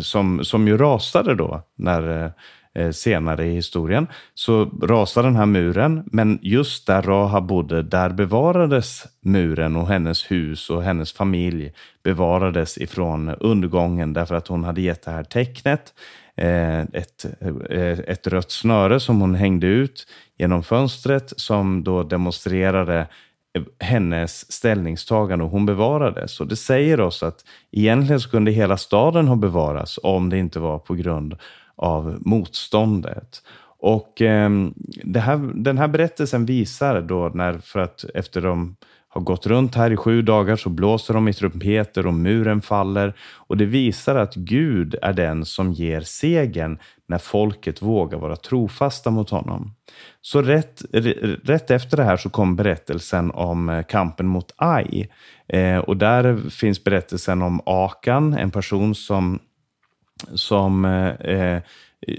som, 0.01 0.43
som 0.43 0.67
ju 0.67 0.77
rasade 0.77 1.36
då 1.36 1.62
när 1.75 2.25
Eh, 2.25 2.31
Eh, 2.75 2.91
senare 2.91 3.45
i 3.45 3.53
historien, 3.53 4.07
så 4.33 4.65
rasade 4.81 5.27
den 5.27 5.35
här 5.35 5.45
muren. 5.45 6.03
Men 6.05 6.39
just 6.41 6.87
där 6.87 7.01
Rahab 7.01 7.47
bodde, 7.47 7.83
där 7.83 8.09
bevarades 8.09 9.03
muren 9.21 9.75
och 9.75 9.87
hennes 9.87 10.31
hus 10.31 10.69
och 10.69 10.83
hennes 10.83 11.13
familj 11.13 11.73
bevarades 12.03 12.77
ifrån 12.77 13.29
undergången 13.29 14.13
därför 14.13 14.35
att 14.35 14.47
hon 14.47 14.63
hade 14.63 14.81
gett 14.81 15.05
det 15.05 15.11
här 15.11 15.23
tecknet. 15.23 15.93
Eh, 16.35 16.79
ett, 16.81 17.25
eh, 17.69 17.99
ett 17.99 18.27
rött 18.27 18.51
snöre 18.51 18.99
som 18.99 19.21
hon 19.21 19.35
hängde 19.35 19.67
ut 19.67 20.07
genom 20.37 20.63
fönstret 20.63 21.33
som 21.37 21.83
då 21.83 22.03
demonstrerade 22.03 23.07
hennes 23.79 24.51
ställningstagande 24.51 25.45
och 25.45 25.51
hon 25.51 25.65
bevarades. 25.65 26.39
Och 26.39 26.47
det 26.47 26.55
säger 26.55 27.01
oss 27.01 27.23
att 27.23 27.45
egentligen 27.71 28.19
så 28.19 28.29
kunde 28.29 28.51
hela 28.51 28.77
staden 28.77 29.27
ha 29.27 29.35
bevarats 29.35 29.99
om 30.03 30.29
det 30.29 30.37
inte 30.37 30.59
var 30.59 30.79
på 30.79 30.93
grund 30.93 31.35
av 31.75 32.17
motståndet. 32.21 33.41
Och 33.79 34.21
eh, 34.21 34.49
här, 35.15 35.63
den 35.63 35.77
här 35.77 35.87
berättelsen 35.87 36.45
visar 36.45 37.01
då 37.01 37.31
när, 37.33 37.57
för 37.57 37.79
att 37.79 38.05
efter 38.13 38.41
de 38.41 38.75
har 39.13 39.21
gått 39.21 39.45
runt 39.45 39.75
här 39.75 39.91
i 39.91 39.97
sju 39.97 40.21
dagar 40.21 40.55
så 40.55 40.69
blåser 40.69 41.13
de 41.13 41.27
i 41.27 41.33
trumpeter 41.33 42.07
och 42.07 42.13
muren 42.13 42.62
faller. 42.62 43.13
Och 43.33 43.57
det 43.57 43.65
visar 43.65 44.15
att 44.15 44.36
Gud 44.36 44.95
är 45.01 45.13
den 45.13 45.45
som 45.45 45.71
ger 45.71 46.01
segern 46.01 46.77
när 47.07 47.17
folket 47.17 47.81
vågar 47.81 48.17
vara 48.17 48.36
trofasta 48.36 49.12
mot 49.12 49.29
honom. 49.29 49.75
Så 50.21 50.41
rätt, 50.41 50.81
rätt 51.43 51.71
efter 51.71 51.97
det 51.97 52.03
här 52.03 52.17
så 52.17 52.29
kom 52.29 52.55
berättelsen 52.55 53.31
om 53.31 53.69
eh, 53.69 53.83
kampen 53.83 54.27
mot 54.27 54.53
Ai. 54.55 55.07
Eh, 55.47 55.77
och 55.77 55.97
där 55.97 56.49
finns 56.49 56.83
berättelsen 56.83 57.41
om 57.41 57.62
Akan, 57.65 58.33
en 58.33 58.51
person 58.51 58.95
som 58.95 59.39
som 60.33 60.86
eh, 60.86 61.36
eh, 61.36 61.62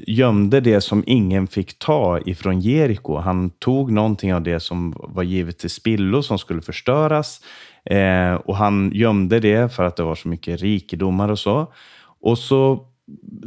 gömde 0.06 0.60
det 0.60 0.80
som 0.80 1.04
ingen 1.06 1.46
fick 1.46 1.78
ta 1.78 2.20
ifrån 2.26 2.60
Jeriko. 2.60 3.16
Han 3.16 3.50
tog 3.50 3.92
någonting 3.92 4.34
av 4.34 4.42
det 4.42 4.60
som 4.60 4.94
var 4.96 5.22
givet 5.22 5.58
till 5.58 5.70
spillo 5.70 6.22
som 6.22 6.38
skulle 6.38 6.62
förstöras 6.62 7.40
eh, 7.84 8.34
och 8.34 8.56
han 8.56 8.90
gömde 8.94 9.40
det 9.40 9.74
för 9.74 9.84
att 9.84 9.96
det 9.96 10.02
var 10.02 10.14
så 10.14 10.28
mycket 10.28 10.60
rikedomar 10.60 11.28
och 11.28 11.38
så. 11.38 11.72
Och 12.20 12.38
så 12.38 12.86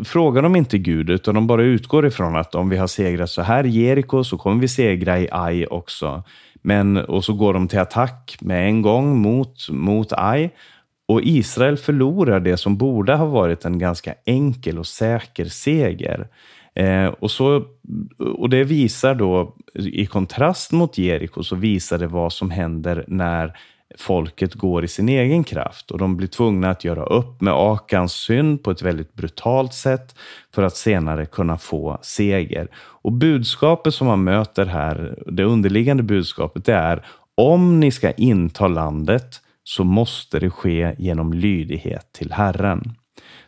frågar 0.06 0.42
de 0.42 0.56
inte 0.56 0.78
Gud, 0.78 1.10
utan 1.10 1.36
de 1.36 1.48
bara 1.48 1.64
utgår 1.64 2.06
ifrån 2.06 2.36
att 2.36 2.56
om 2.56 2.70
vi 2.70 2.78
har 2.78 2.88
segrat 2.88 3.30
så 3.30 3.42
här 3.42 3.66
i 3.66 3.70
Jeriko 3.70 4.24
så 4.24 4.38
kommer 4.38 4.62
vi 4.62 4.68
segra 4.68 5.20
i 5.20 5.30
Ai 5.32 5.66
också. 5.66 6.24
Men, 6.62 6.98
och 6.98 7.24
så 7.24 7.34
går 7.34 7.54
de 7.54 7.68
till 7.68 7.80
attack 7.80 8.38
med 8.42 8.68
en 8.68 8.82
gång 8.82 9.18
mot, 9.18 9.70
mot 9.70 10.14
Ai 10.14 10.50
och 11.08 11.22
Israel 11.24 11.78
förlorar 11.78 12.40
det 12.40 12.58
som 12.58 12.78
borde 12.78 13.16
ha 13.16 13.26
varit 13.26 13.66
en 13.66 13.80
ganska 13.80 14.14
enkel 14.26 14.80
och 14.80 14.88
säker 14.88 15.46
seger. 15.46 16.28
Eh, 16.76 17.06
och, 17.06 17.32
så, 17.32 17.64
och 18.38 18.50
det 18.50 18.64
visar 18.64 19.16
då, 19.16 19.56
i 19.74 20.06
kontrast 20.06 20.72
mot 20.72 20.98
Jeriko, 20.98 21.44
så 21.44 21.56
visar 21.56 21.98
det 21.98 22.08
vad 22.08 22.34
som 22.34 22.52
händer 22.52 23.06
när 23.08 23.58
folket 23.98 24.54
går 24.54 24.84
i 24.84 24.88
sin 24.88 25.10
egen 25.10 25.44
kraft 25.44 25.92
och 25.92 25.98
de 25.98 26.18
blir 26.18 26.28
tvungna 26.28 26.70
att 26.70 26.84
göra 26.84 27.04
upp 27.04 27.42
med 27.42 27.54
Akans 27.54 28.14
synd 28.14 28.64
på 28.64 28.72
ett 28.72 28.82
väldigt 28.82 29.14
brutalt 29.14 29.74
sätt 29.74 30.16
för 30.56 30.64
att 30.64 30.76
senare 30.76 31.26
kunna 31.26 31.58
få 31.58 31.98
seger. 32.02 32.68
Och 32.76 33.12
budskapet 33.12 33.94
som 33.94 34.08
man 34.08 34.24
möter 34.24 34.66
här, 34.66 35.24
det 35.28 35.44
underliggande 35.44 36.04
budskapet, 36.04 36.66
det 36.66 36.74
är 36.74 37.06
om 37.36 37.80
ni 37.80 37.92
ska 37.92 38.12
inta 38.12 38.68
landet 38.68 39.42
så 39.68 39.84
måste 39.84 40.40
det 40.40 40.50
ske 40.50 40.96
genom 40.98 41.34
lydighet 41.34 42.12
till 42.12 42.32
Herren. 42.32 42.96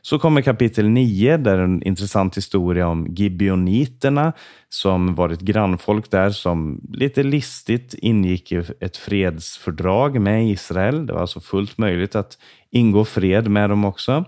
Så 0.02 0.20
kommer 0.20 0.42
kapitel 0.42 0.90
9, 0.90 1.38
där 1.38 1.58
en 1.58 1.84
intressant 1.84 2.38
historia 2.38 2.88
om 2.88 3.08
Gibeoniterna 3.10 4.34
som 4.70 5.16
var 5.16 5.30
ett 5.30 5.42
grannfolk 5.42 6.12
där 6.12 6.30
som 6.30 6.82
lite 6.94 7.24
listigt 7.24 7.94
ingick 7.94 8.52
i 8.52 8.64
ett 8.80 8.98
fredsfördrag 8.98 10.22
med 10.22 10.50
Israel. 10.50 11.06
Det 11.06 11.14
var 11.14 11.22
alltså 11.22 11.40
fullt 11.40 11.78
möjligt 11.78 12.16
att 12.16 12.38
ingå 12.72 13.06
fred 13.06 13.48
med 13.48 13.70
dem 13.70 13.86
också. 13.86 14.26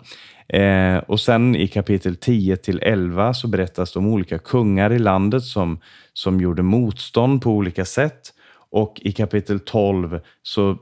Eh, 0.48 0.98
och 0.98 1.20
sen 1.20 1.56
i 1.56 1.68
kapitel 1.68 2.16
10 2.16 2.58
till 2.58 2.80
11 2.80 3.34
så 3.34 3.48
berättas 3.48 3.94
det 3.94 4.00
om 4.00 4.08
olika 4.08 4.40
kungar 4.40 4.94
i 4.94 5.00
landet 5.00 5.44
som, 5.44 5.80
som 6.14 6.42
gjorde 6.42 6.64
motstånd 6.64 7.42
på 7.42 7.52
olika 7.52 7.86
sätt. 7.86 8.34
Och 8.72 9.02
i 9.02 9.12
kapitel 9.12 9.60
12 9.60 10.20
så 10.44 10.78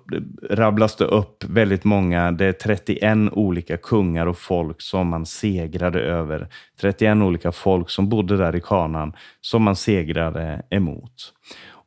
rabblas 0.49 0.95
det 0.95 1.05
upp 1.05 1.43
väldigt 1.43 1.83
många, 1.83 2.31
det 2.31 2.45
är 2.45 2.51
31 2.51 3.17
olika 3.31 3.77
kungar 3.77 4.25
och 4.25 4.37
folk 4.37 4.81
som 4.81 5.07
man 5.07 5.25
segrade 5.25 6.01
över. 6.01 6.47
31 6.81 7.17
olika 7.17 7.51
folk 7.51 7.89
som 7.89 8.09
bodde 8.09 8.37
där 8.37 8.55
i 8.55 8.61
kanan 8.61 9.13
som 9.41 9.63
man 9.63 9.75
segrade 9.75 10.61
emot. 10.69 11.33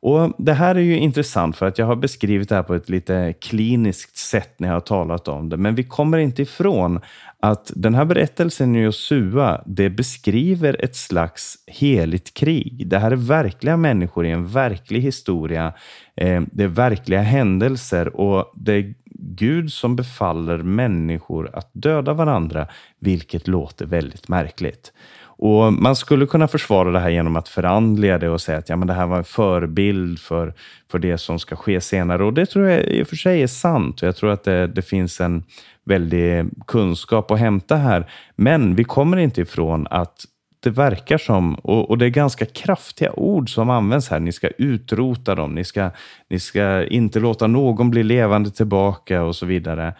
Och 0.05 0.33
Det 0.37 0.53
här 0.53 0.75
är 0.75 0.79
ju 0.79 0.97
intressant 0.97 1.57
för 1.57 1.65
att 1.65 1.77
jag 1.77 1.85
har 1.85 1.95
beskrivit 1.95 2.49
det 2.49 2.55
här 2.55 2.63
på 2.63 2.75
ett 2.75 2.89
lite 2.89 3.33
kliniskt 3.41 4.17
sätt 4.17 4.59
när 4.59 4.67
jag 4.67 4.75
har 4.75 4.81
talat 4.81 5.27
om 5.27 5.49
det. 5.49 5.57
Men 5.57 5.75
vi 5.75 5.83
kommer 5.83 6.17
inte 6.17 6.41
ifrån 6.41 6.99
att 7.43 7.71
den 7.75 7.95
här 7.95 8.05
berättelsen 8.05 8.75
i 8.75 8.79
Josua, 8.79 9.63
det 9.65 9.89
beskriver 9.89 10.83
ett 10.83 10.95
slags 10.95 11.57
heligt 11.67 12.33
krig. 12.33 12.87
Det 12.87 12.99
här 12.99 13.11
är 13.11 13.15
verkliga 13.15 13.77
människor 13.77 14.25
i 14.25 14.31
en 14.31 14.47
verklig 14.47 15.01
historia. 15.01 15.73
Eh, 16.15 16.41
det 16.51 16.63
är 16.63 16.67
verkliga 16.67 17.21
händelser 17.21 18.15
och 18.15 18.53
det 18.55 18.73
är 18.73 18.93
Gud 19.15 19.71
som 19.71 19.95
befaller 19.95 20.57
människor 20.57 21.49
att 21.53 21.69
döda 21.73 22.13
varandra, 22.13 22.67
vilket 22.99 23.47
låter 23.47 23.85
väldigt 23.85 24.27
märkligt. 24.27 24.93
Och 25.37 25.73
Man 25.73 25.95
skulle 25.95 26.25
kunna 26.25 26.47
försvara 26.47 26.91
det 26.91 26.99
här 26.99 27.09
genom 27.09 27.35
att 27.35 27.49
förandliga 27.49 28.17
det 28.17 28.29
och 28.29 28.41
säga 28.41 28.57
att 28.57 28.69
ja, 28.69 28.75
men 28.75 28.87
det 28.87 28.93
här 28.93 29.07
var 29.07 29.17
en 29.17 29.23
förebild 29.23 30.19
för, 30.19 30.53
för 30.91 30.99
det 30.99 31.17
som 31.17 31.39
ska 31.39 31.55
ske 31.55 31.81
senare. 31.81 32.23
Och 32.23 32.33
Det 32.33 32.45
tror 32.45 32.69
jag 32.69 32.83
i 32.83 33.03
och 33.03 33.07
för 33.07 33.15
sig 33.15 33.43
är 33.43 33.47
sant. 33.47 34.01
Och 34.01 34.07
jag 34.07 34.15
tror 34.15 34.31
att 34.31 34.43
det, 34.43 34.67
det 34.67 34.81
finns 34.81 35.21
en 35.21 35.43
väldig 35.85 36.45
kunskap 36.67 37.31
att 37.31 37.39
hämta 37.39 37.75
här. 37.75 38.11
Men 38.35 38.75
vi 38.75 38.83
kommer 38.83 39.17
inte 39.17 39.41
ifrån 39.41 39.87
att 39.89 40.25
det 40.63 40.69
verkar 40.69 41.17
som, 41.17 41.55
och, 41.55 41.89
och, 41.89 41.97
det 41.97 42.05
är 42.05 42.09
ganska 42.09 42.45
kraftiga 42.45 43.11
ord 43.11 43.53
som 43.53 43.69
används 43.69 44.09
här. 44.09 44.19
Ni 44.19 44.31
ska 44.31 44.47
utrota 44.47 45.35
dem, 45.35 45.55
ni 45.55 45.63
ska, 45.63 45.89
ni 46.29 46.39
ska 46.39 46.85
inte 46.85 47.19
låta 47.19 47.47
någon 47.47 47.89
bli 47.89 48.03
levande 48.03 48.51
tillbaka 48.51 49.23
och 49.23 49.35
så 49.35 49.45
vidare. 49.45 49.93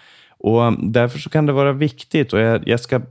Och 0.43 0.61
um, 0.61 0.91
därför 0.91 1.19
så 1.19 1.29
kan 1.29 1.45
det 1.45 1.53
vara 1.53 1.73
viktigt, 1.73 2.33
och 2.33 2.39
jag, 2.39 2.67
jag 2.67 2.79
ska 2.79 3.01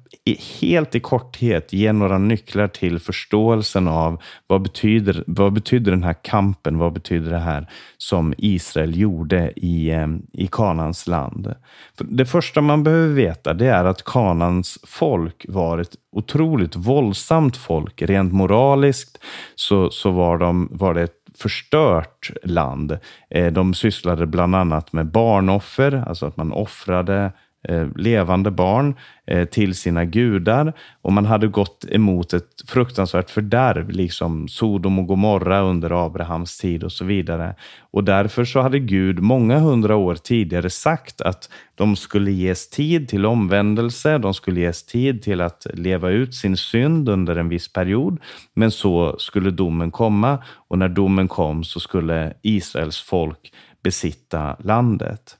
helt 0.60 0.94
i 0.94 1.00
korthet 1.00 1.72
ge 1.72 1.92
några 1.92 2.18
nycklar 2.18 2.68
till 2.68 2.98
förståelsen 2.98 3.88
av 3.88 4.22
vad 4.46 4.62
betyder, 4.62 5.24
vad 5.26 5.52
betyder 5.52 5.90
den 5.90 6.02
här 6.02 6.16
kampen, 6.22 6.78
vad 6.78 6.92
betyder 6.92 7.30
det 7.30 7.38
här 7.38 7.66
som 7.98 8.34
Israel 8.38 8.98
gjorde 8.98 9.52
i, 9.56 9.94
um, 9.94 10.26
i 10.32 10.46
Kanans 10.46 11.06
land. 11.06 11.54
Det 11.98 12.26
första 12.26 12.60
man 12.60 12.82
behöver 12.82 13.14
veta 13.14 13.54
det 13.54 13.66
är 13.66 13.84
att 13.84 14.04
Kanans 14.04 14.78
folk 14.86 15.46
var 15.48 15.78
ett 15.78 15.96
otroligt 16.12 16.76
våldsamt 16.76 17.56
folk. 17.56 18.02
Rent 18.02 18.32
moraliskt 18.32 19.18
så, 19.54 19.90
så 19.90 20.10
var, 20.10 20.38
de, 20.38 20.68
var 20.72 20.94
det 20.94 21.02
ett 21.02 21.21
förstört 21.34 22.30
land. 22.42 22.98
Eh, 23.30 23.52
de 23.52 23.74
sysslade 23.74 24.26
bland 24.26 24.54
annat 24.54 24.92
med 24.92 25.06
barnoffer, 25.06 26.04
alltså 26.08 26.26
att 26.26 26.36
man 26.36 26.52
offrade 26.52 27.32
Eh, 27.68 27.88
levande 27.96 28.51
barn 28.51 28.94
eh, 29.27 29.44
till 29.44 29.75
sina 29.75 30.05
gudar 30.05 30.72
och 31.03 31.12
man 31.12 31.27
hade 31.27 31.46
gått 31.46 31.85
emot 31.90 32.33
ett 32.33 32.48
fruktansvärt 32.66 33.31
fördärv, 33.31 33.90
liksom 33.90 34.48
Sodom 34.48 34.98
och 34.98 35.07
Gomorra 35.07 35.61
under 35.61 36.07
Abrahams 36.07 36.59
tid 36.59 36.85
och 36.85 36.92
så 36.92 37.05
vidare. 37.05 37.55
Och 37.81 38.05
därför 38.05 38.44
så 38.44 38.61
hade 38.61 38.79
Gud 38.79 39.20
många 39.20 39.59
hundra 39.59 39.96
år 39.96 40.14
tidigare 40.14 40.70
sagt 40.70 41.20
att 41.20 41.51
de 41.75 41.96
skulle 41.96 42.31
ges 42.31 42.70
tid 42.70 43.09
till 43.09 43.27
omvändelse, 43.27 44.18
de 44.18 44.35
skulle 44.35 44.61
ges 44.61 44.87
tid 44.87 45.22
till 45.22 45.40
att 45.40 45.66
leva 45.75 46.11
ut 46.11 46.35
sin 46.35 46.57
synd 46.57 47.09
under 47.09 47.37
en 47.37 47.48
viss 47.48 47.72
period, 47.72 48.18
men 48.55 48.70
så 48.70 49.14
skulle 49.18 49.51
domen 49.51 49.90
komma 49.90 50.42
och 50.68 50.79
när 50.79 50.88
domen 50.88 51.29
kom 51.29 51.64
så 51.64 51.81
skulle 51.81 52.35
Israels 52.42 53.01
folk 53.01 53.53
besitta 53.83 54.57
landet. 54.64 55.38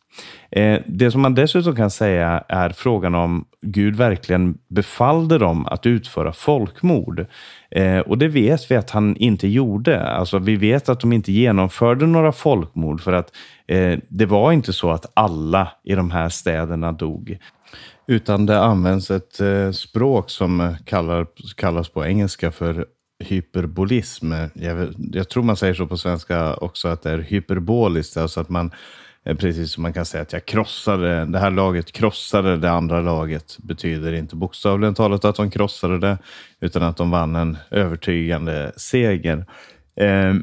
Eh, 0.51 0.81
det 0.87 1.11
som 1.11 1.21
man 1.21 1.35
dessutom 1.35 1.77
kan 1.77 1.91
säga 1.91 2.45
är 2.49 2.71
frågan 2.71 3.15
om 3.15 3.45
Gud 3.63 3.97
verkligen 3.97 4.59
befallde 4.69 5.39
dem 5.39 5.67
att 5.67 5.87
utföra 5.87 6.33
folkmord. 6.33 7.27
Eh, 7.71 7.99
och 7.99 8.19
det 8.19 8.29
vet 8.29 8.71
vi 8.71 8.77
att 8.77 8.91
han 8.91 9.17
inte 9.17 9.49
gjorde. 9.49 10.03
Alltså, 10.03 10.39
vi 10.39 10.57
vet 10.57 10.89
att 10.89 11.01
de 11.01 11.13
inte 11.13 11.33
genomförde 11.33 12.07
några 12.07 12.33
folkmord 12.33 13.01
för 13.01 13.13
att 13.13 13.33
eh, 13.67 13.99
det 14.09 14.27
var 14.27 14.53
inte 14.53 14.73
så 14.73 14.91
att 14.91 15.13
alla 15.15 15.73
i 15.85 15.95
de 15.95 16.11
här 16.11 16.29
städerna 16.29 16.93
dog. 16.93 17.39
Utan 18.07 18.47
det 18.47 18.61
används 18.61 19.11
ett 19.11 19.41
språk 19.73 20.31
som 20.31 20.77
kallar, 20.87 21.27
kallas 21.57 21.89
på 21.89 22.07
engelska 22.07 22.51
för 22.51 22.87
hyperbolism. 23.25 24.33
Jag, 24.55 24.95
jag, 25.13 25.29
tror 25.29 25.43
man 25.43 25.57
säger 25.57 25.75
så 25.75 25.87
på 25.87 25.97
svenska 25.97 26.55
också, 26.55 26.89
att 26.89 27.03
det 27.03 27.11
är 27.11 27.19
hyperboliskt. 27.19 28.17
Alltså 28.17 28.41
att 28.41 28.49
man 28.49 28.71
Eh, 29.25 29.37
precis 29.37 29.73
som 29.73 29.83
man 29.83 29.93
kan 29.93 30.05
säga 30.05 30.23
att 30.23 30.33
jag 30.33 30.47
krossade, 30.47 31.25
det 31.25 31.39
här 31.39 31.51
laget 31.51 31.93
krossade 31.93 32.57
det 32.57 32.71
andra 32.71 33.01
laget. 33.01 33.57
Betyder 33.59 34.13
inte 34.13 34.37
bokstavligen 34.37 34.95
talat 34.95 35.25
att 35.25 35.37
de 35.37 35.51
krossade 35.51 35.99
det, 35.99 36.19
utan 36.61 36.83
att 36.83 36.97
de 36.97 37.11
vann 37.11 37.37
en 37.37 37.57
övertygande 37.71 38.73
seger. 38.77 39.47
Eh, 39.97 40.35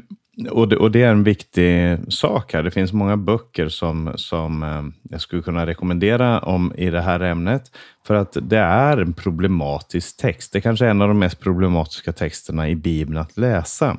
och, 0.50 0.68
det, 0.68 0.76
och, 0.76 0.90
det, 0.90 1.02
är 1.02 1.10
en 1.10 1.24
viktig 1.24 1.98
sak 2.08 2.52
här. 2.52 2.62
Det 2.62 2.70
finns 2.70 2.92
många 2.92 3.16
böcker 3.16 3.68
som, 3.68 4.12
som 4.16 4.62
eh, 4.62 4.82
jag 5.10 5.20
skulle 5.20 5.42
kunna 5.42 5.66
rekommendera 5.66 6.40
om 6.40 6.72
i 6.76 6.90
det 6.90 7.00
här 7.00 7.20
ämnet. 7.20 7.62
För 8.06 8.14
att 8.14 8.36
det 8.42 8.58
är 8.58 8.96
en 8.96 9.12
problematisk 9.12 10.16
text. 10.16 10.52
Det 10.52 10.60
kanske 10.60 10.86
är 10.86 10.90
en 10.90 11.02
av 11.02 11.08
de 11.08 11.18
mest 11.18 11.40
problematiska 11.40 12.12
texterna 12.12 12.68
i 12.68 12.76
Bibeln 12.76 13.18
att 13.18 13.36
läsa. 13.36 13.96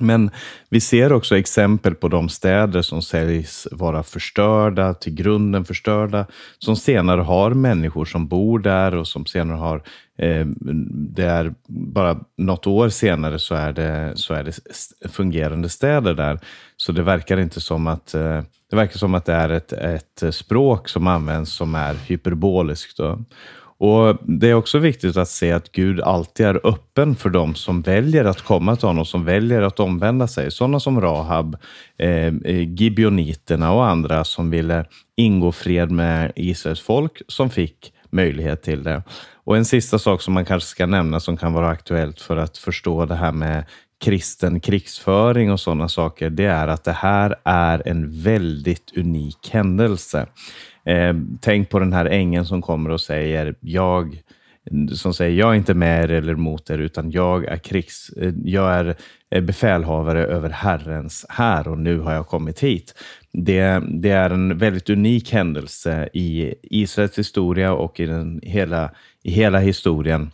Men 0.00 0.30
vi 0.68 0.80
ser 0.80 1.12
också 1.12 1.38
exempel 1.38 1.94
på 1.94 2.08
de 2.08 2.28
städer 2.28 2.82
som 2.82 3.02
sägs 3.02 3.68
vara 3.72 4.02
förstörda, 4.02 4.94
till 4.94 5.14
grunden 5.14 5.64
förstörda, 5.64 6.26
som 6.58 6.76
senare 6.76 7.20
har 7.20 7.50
människor 7.50 8.04
som 8.04 8.28
bor 8.28 8.58
där 8.58 8.94
och 8.94 9.08
som 9.08 9.26
senare 9.26 9.56
har, 9.56 9.82
eh, 10.18 10.46
det 10.90 11.24
är 11.24 11.54
bara 11.68 12.18
något 12.36 12.66
år 12.66 12.88
senare 12.88 13.38
så 13.38 13.54
är, 13.54 13.72
det, 13.72 14.12
så 14.14 14.34
är 14.34 14.44
det 14.44 14.58
fungerande 15.08 15.68
städer 15.68 16.14
där. 16.14 16.40
Så 16.76 16.92
det 16.92 17.02
verkar 17.02 17.38
inte 17.38 17.60
som 17.60 17.86
att 17.86 18.14
eh, 18.14 18.42
det 18.70 18.76
verkar 18.76 18.98
som 18.98 19.14
att 19.14 19.24
det 19.24 19.32
är 19.32 19.48
ett, 19.48 19.72
ett 19.72 20.34
språk 20.34 20.88
som 20.88 21.06
används 21.06 21.52
som 21.52 21.74
är 21.74 21.94
hyperboliskt. 21.94 22.96
Då. 22.96 23.24
Och 23.80 24.16
Det 24.22 24.50
är 24.50 24.54
också 24.54 24.78
viktigt 24.78 25.16
att 25.16 25.28
se 25.28 25.52
att 25.52 25.72
Gud 25.72 26.00
alltid 26.00 26.46
är 26.46 26.66
öppen 26.66 27.16
för 27.16 27.30
dem 27.30 27.54
som 27.54 27.82
väljer 27.82 28.24
att 28.24 28.42
komma 28.42 28.76
till 28.76 28.88
honom, 28.88 29.04
som 29.04 29.24
väljer 29.24 29.62
att 29.62 29.80
omvända 29.80 30.28
sig. 30.28 30.50
Sådana 30.50 30.80
som 30.80 31.00
Rahab, 31.00 31.56
eh, 31.98 32.26
eh, 32.26 32.68
Gibeoniterna 32.68 33.72
och 33.72 33.86
andra 33.86 34.24
som 34.24 34.50
ville 34.50 34.84
ingå 35.16 35.52
fred 35.52 35.90
med 35.90 36.32
Israels 36.36 36.80
folk, 36.80 37.22
som 37.28 37.50
fick 37.50 37.92
möjlighet 38.10 38.62
till 38.62 38.82
det. 38.82 39.02
Och 39.44 39.56
En 39.56 39.64
sista 39.64 39.98
sak 39.98 40.22
som 40.22 40.34
man 40.34 40.44
kanske 40.44 40.68
ska 40.68 40.86
nämna 40.86 41.20
som 41.20 41.36
kan 41.36 41.52
vara 41.52 41.68
aktuellt 41.68 42.20
för 42.20 42.36
att 42.36 42.58
förstå 42.58 43.06
det 43.06 43.14
här 43.14 43.32
med 43.32 43.64
kristen 44.04 44.60
krigsföring 44.60 45.52
och 45.52 45.60
sådana 45.60 45.88
saker, 45.88 46.30
det 46.30 46.44
är 46.44 46.68
att 46.68 46.84
det 46.84 46.92
här 46.92 47.34
är 47.44 47.88
en 47.88 48.22
väldigt 48.22 48.96
unik 48.96 49.48
händelse. 49.50 50.26
Eh, 50.88 51.14
tänk 51.40 51.68
på 51.68 51.78
den 51.78 51.92
här 51.92 52.06
ängeln 52.06 52.46
som 52.46 52.62
kommer 52.62 52.90
och 52.90 53.00
säger, 53.00 53.54
jag 53.60 54.22
som 54.92 55.14
säger 55.14 55.38
jag 55.38 55.50
är 55.50 55.54
inte 55.54 55.74
med 55.74 56.04
er 56.04 56.12
eller 56.12 56.34
mot 56.34 56.70
er, 56.70 56.78
utan 56.78 57.10
jag 57.10 57.44
är, 57.44 57.56
krigs, 57.56 58.08
eh, 58.08 58.34
jag 58.44 58.74
är 58.74 58.96
eh, 59.30 59.42
befälhavare 59.42 60.24
över 60.24 60.50
Herrens 60.50 61.26
här 61.28 61.68
och 61.68 61.78
nu 61.78 61.98
har 61.98 62.12
jag 62.12 62.26
kommit 62.26 62.60
hit. 62.60 62.94
Det, 63.32 63.82
det, 63.88 64.10
är 64.10 64.30
en 64.30 64.58
väldigt 64.58 64.90
unik 64.90 65.32
händelse 65.32 66.08
i 66.12 66.54
Israels 66.62 67.18
historia 67.18 67.72
och 67.72 68.00
i, 68.00 68.06
den 68.06 68.40
hela, 68.42 68.90
i 69.22 69.30
hela 69.30 69.58
historien 69.58 70.30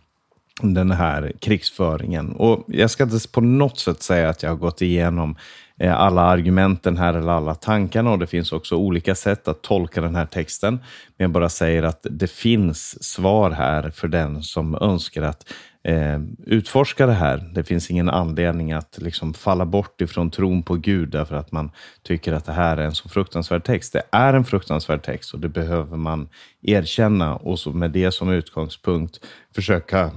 den 0.61 0.91
här 0.91 1.33
krigsföringen. 1.39 2.31
Och 2.31 2.65
Jag 2.67 2.89
ska 2.89 3.03
inte 3.03 3.27
på 3.31 3.41
något 3.41 3.79
sätt 3.79 4.03
säga 4.03 4.29
att 4.29 4.43
jag 4.43 4.49
har 4.49 4.57
gått 4.57 4.81
igenom 4.81 5.35
Eh, 5.79 5.99
alla 5.99 6.21
argumenten 6.21 6.97
här 6.97 7.13
eller 7.13 7.31
alla 7.31 7.55
tankarna 7.55 8.11
och 8.11 8.19
det 8.19 8.27
finns 8.27 8.51
också 8.51 8.75
olika 8.75 9.15
sätt 9.15 9.47
att 9.47 9.61
tolka 9.61 10.01
den 10.01 10.15
här 10.15 10.25
texten. 10.25 10.73
Men 11.17 11.25
jag 11.25 11.31
bara 11.31 11.49
säger 11.49 11.83
att 11.83 12.05
det 12.09 12.31
finns 12.31 13.03
svar 13.03 13.51
här 13.51 13.89
för 13.89 14.07
den 14.07 14.43
som 14.43 14.75
önskar 14.75 15.21
att 15.21 15.53
eh, 15.83 16.19
utforska 16.45 17.05
det 17.05 17.13
här. 17.13 17.51
Det 17.53 17.63
finns 17.63 17.91
ingen 17.91 18.09
anledning 18.09 18.71
att 18.71 18.97
liksom 19.01 19.33
falla 19.33 19.65
bort 19.65 20.01
ifrån 20.01 20.31
tron 20.31 20.63
på 20.63 20.75
Gud 20.75 21.09
därför 21.09 21.35
att 21.35 21.51
man 21.51 21.71
tycker 22.03 22.33
att 22.33 22.45
det 22.45 22.53
här 22.53 22.77
är 22.77 22.85
en 22.85 22.95
så 22.95 23.09
fruktansvärd 23.09 23.63
text. 23.63 23.93
Det 23.93 24.03
är 24.11 24.33
en 24.33 24.45
fruktansvärd 24.45 25.03
text 25.03 25.33
och 25.33 25.39
det 25.39 25.49
behöver 25.49 25.97
man 25.97 26.29
erkänna 26.61 27.35
och 27.35 27.59
så 27.59 27.71
med 27.71 27.91
det 27.91 28.11
som 28.11 28.29
utgångspunkt 28.29 29.19
försöka 29.55 30.11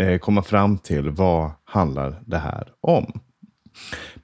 eh, 0.00 0.18
komma 0.18 0.42
fram 0.42 0.78
till 0.78 1.10
vad 1.10 1.50
handlar 1.64 2.22
det 2.26 2.38
här 2.38 2.68
om. 2.80 3.20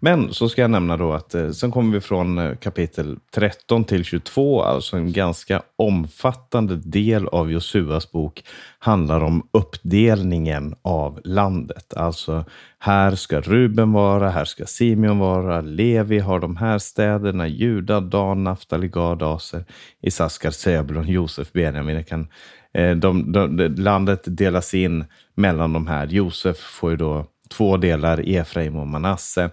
Men 0.00 0.34
så 0.34 0.48
ska 0.48 0.60
jag 0.60 0.70
nämna 0.70 0.96
då 0.96 1.12
att 1.12 1.34
eh, 1.34 1.50
sen 1.50 1.70
kommer 1.70 1.92
vi 1.94 2.00
från 2.00 2.38
eh, 2.38 2.54
kapitel 2.56 3.18
13 3.34 3.84
till 3.84 4.04
22, 4.04 4.62
alltså 4.62 4.96
en 4.96 5.12
ganska 5.12 5.62
omfattande 5.76 6.76
del 6.76 7.28
av 7.28 7.52
Josuas 7.52 8.12
bok 8.12 8.44
handlar 8.78 9.20
om 9.20 9.48
uppdelningen 9.52 10.74
av 10.82 11.20
landet. 11.24 11.94
Alltså 11.94 12.44
här 12.78 13.14
ska 13.14 13.40
Ruben 13.40 13.92
vara, 13.92 14.30
här 14.30 14.44
ska 14.44 14.66
Simeon 14.66 15.18
vara, 15.18 15.60
Levi 15.60 16.18
har 16.18 16.40
de 16.40 16.56
här 16.56 16.78
städerna, 16.78 17.48
Juda, 17.48 18.00
Dan, 18.00 18.44
Naftali, 18.44 18.88
Gad, 18.88 19.22
Aser, 19.22 19.64
Isaskar, 20.02 20.50
Sebulon, 20.50 21.08
Josef, 21.08 21.52
Benjamin. 21.52 22.04
Kan, 22.04 22.28
eh, 22.74 22.96
de, 22.96 23.32
de, 23.32 23.56
de, 23.56 23.68
landet 23.68 24.20
delas 24.24 24.74
in 24.74 25.04
mellan 25.34 25.72
de 25.72 25.86
här. 25.86 26.06
Josef 26.06 26.56
får 26.56 26.90
ju 26.90 26.96
då 26.96 27.26
två 27.50 27.76
delar, 27.76 28.28
Efraim 28.28 28.76
och 28.76 28.86
Manasse. 28.86 29.50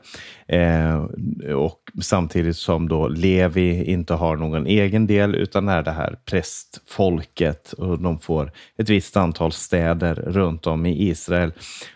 Eh, 0.47 1.03
och 1.55 1.79
samtidigt 2.01 2.57
som 2.57 2.89
då 2.89 3.07
Levi 3.07 3.83
inte 3.83 4.13
har 4.13 4.35
någon 4.35 4.67
egen 4.67 5.07
del 5.07 5.35
utan 5.35 5.69
är 5.69 5.83
det 5.83 5.91
här 5.91 6.15
prästfolket 6.25 7.73
och 7.73 8.01
de 8.01 8.19
får 8.19 8.51
ett 8.77 8.89
visst 8.89 9.17
antal 9.17 9.51
städer 9.51 10.15
runt 10.15 10.67
om 10.67 10.85
i 10.85 11.09
Israel. 11.09 11.53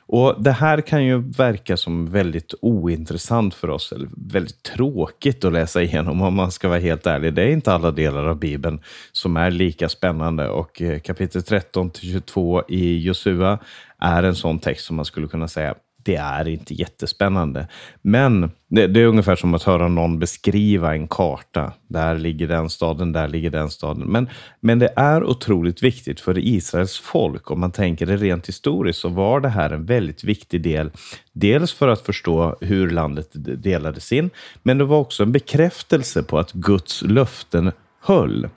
Och 0.07 0.43
Det 0.43 0.51
här 0.51 0.81
kan 0.81 1.05
ju 1.05 1.17
verka 1.31 1.77
som 1.77 2.11
väldigt 2.11 2.53
ointressant 2.61 3.53
för 3.53 3.69
oss, 3.69 3.91
eller 3.91 4.09
väldigt 4.17 4.63
tråkigt 4.63 5.45
att 5.45 5.53
läsa 5.53 5.81
igenom 5.83 6.21
om 6.21 6.33
man 6.33 6.51
ska 6.51 6.67
vara 6.67 6.79
helt 6.79 7.07
ärlig. 7.07 7.33
Det 7.33 7.41
är 7.41 7.47
inte 7.47 7.73
alla 7.73 7.91
delar 7.91 8.25
av 8.27 8.39
Bibeln 8.39 8.79
som 9.11 9.37
är 9.37 9.51
lika 9.51 9.89
spännande 9.89 10.49
och 10.49 10.81
eh, 10.81 10.99
kapitel 10.99 11.43
13 11.43 11.89
till 11.89 12.11
22 12.11 12.63
i 12.67 12.99
Josua 12.99 13.59
är 13.99 14.23
en 14.23 14.35
sån 14.35 14.59
text 14.59 14.85
som 14.85 14.95
man 14.95 15.05
skulle 15.05 15.27
kunna 15.27 15.47
säga 15.47 15.75
det 16.05 16.15
är 16.15 16.47
inte 16.47 16.73
jättespännande. 16.73 17.67
Men 18.01 18.51
det, 18.67 18.87
det, 18.87 19.01
är 19.01 19.05
ungefär 19.05 19.35
som 19.35 19.53
att 19.53 19.63
höra 19.63 19.87
någon 19.87 20.19
beskriva 20.19 20.93
en 20.93 21.07
karta. 21.07 21.73
Där 21.87 22.17
ligger 22.17 22.47
den 22.47 22.69
staden, 22.69 23.11
där 23.11 23.27
ligger 23.27 23.49
den 23.49 23.69
staden. 23.69 24.07
Men, 24.07 24.29
men 24.59 24.79
det 24.79 24.93
är 24.95 25.23
otroligt 25.23 25.83
viktigt 25.83 26.19
för 26.19 26.37
Israels 26.37 26.99
folk. 26.99 27.51
Om 27.51 27.59
man 27.59 27.71
tänker 27.71 28.05
det 28.05 28.17
rent 28.17 28.47
historiskt 28.47 28.99
så 28.99 29.09
var 29.09 29.39
det 29.39 29.49
här 29.49 29.69
en 29.69 29.85
väldigt 29.85 30.23
viktig 30.23 30.61
del. 30.61 30.91
Dels 31.33 31.73
för 31.73 31.87
att 31.87 32.01
förstå 32.01 32.55
hur 32.61 32.89
landet 32.89 33.29
delades 33.63 34.11
in, 34.11 34.29
men 34.63 34.77
det 34.77 34.85
var 34.85 34.97
också 34.97 35.23
en 35.23 35.31
bekräftelse 35.31 36.23
på 36.23 36.39
att 36.39 36.51
Guds 36.51 37.01
löften 37.01 37.71
höll. 38.01 38.47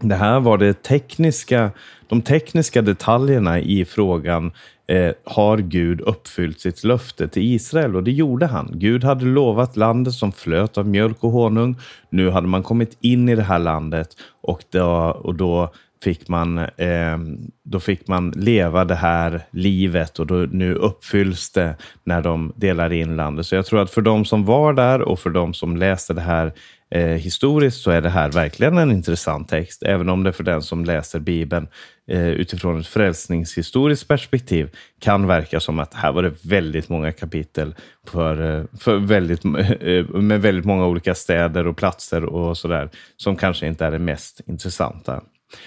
Det 0.00 0.14
här 0.14 0.40
var 0.40 0.58
det 0.58 0.82
tekniska, 0.82 1.70
de 2.06 2.22
tekniska 2.22 2.82
detaljerna 2.82 3.60
i 3.60 3.84
frågan 3.84 4.52
eh, 4.86 5.12
har 5.24 5.58
Gud 5.58 6.00
uppfyllt 6.00 6.60
sitt 6.60 6.84
löfte 6.84 7.28
till 7.28 7.42
Israel? 7.54 7.96
Och 7.96 8.02
det 8.02 8.12
gjorde 8.12 8.46
han. 8.46 8.70
Gud 8.74 9.04
hade 9.04 9.24
lovat 9.24 9.76
landet 9.76 10.14
som 10.14 10.32
flöt 10.32 10.78
av 10.78 10.86
mjölk 10.86 11.24
och 11.24 11.30
honung. 11.30 11.76
Nu 12.10 12.30
hade 12.30 12.46
man 12.46 12.62
kommit 12.62 12.96
in 13.00 13.28
i 13.28 13.34
det 13.34 13.42
här 13.42 13.58
landet 13.58 14.08
och 14.40 14.62
då, 14.70 14.86
och 15.22 15.34
då 15.34 15.72
fick 16.02 16.28
man, 16.28 16.58
eh, 16.58 17.18
då 17.62 17.80
fick 17.80 18.08
man 18.08 18.30
leva 18.30 18.84
det 18.84 18.94
här 18.94 19.40
livet 19.50 20.18
och 20.18 20.26
då, 20.26 20.34
nu 20.34 20.74
uppfylls 20.74 21.50
det 21.50 21.74
när 22.04 22.22
de 22.22 22.52
delar 22.56 22.92
in 22.92 23.16
landet. 23.16 23.46
Så 23.46 23.54
jag 23.54 23.66
tror 23.66 23.82
att 23.82 23.90
för 23.90 24.02
de 24.02 24.24
som 24.24 24.44
var 24.44 24.72
där 24.72 25.02
och 25.02 25.18
för 25.18 25.30
de 25.30 25.54
som 25.54 25.76
läste 25.76 26.14
det 26.14 26.20
här 26.20 26.52
eh, 26.90 27.02
historiskt 27.02 27.82
så 27.82 27.90
är 27.90 28.00
det 28.00 28.08
här 28.08 28.30
verkligen 28.30 28.78
en 28.78 28.92
intressant 28.92 29.48
text, 29.48 29.82
även 29.82 30.08
om 30.08 30.22
det 30.22 30.32
för 30.32 30.44
den 30.44 30.62
som 30.62 30.84
läser 30.84 31.18
Bibeln 31.18 31.68
eh, 32.08 32.28
utifrån 32.28 32.80
ett 32.80 32.86
frälsningshistoriskt 32.86 34.08
perspektiv 34.08 34.70
kan 35.00 35.26
verka 35.26 35.60
som 35.60 35.78
att 35.78 35.94
här 35.94 36.12
var 36.12 36.22
det 36.22 36.44
väldigt 36.44 36.88
många 36.88 37.12
kapitel 37.12 37.74
för, 38.06 38.58
eh, 38.58 38.64
för 38.80 38.96
väldigt, 38.96 39.44
eh, 39.80 40.20
med 40.20 40.42
väldigt 40.42 40.64
många 40.64 40.86
olika 40.86 41.14
städer 41.14 41.66
och 41.66 41.76
platser 41.76 42.24
och 42.24 42.58
sådär, 42.58 42.90
som 43.16 43.36
kanske 43.36 43.66
inte 43.66 43.86
är 43.86 43.90
det 43.90 43.98
mest 43.98 44.40
intressanta. 44.46 45.22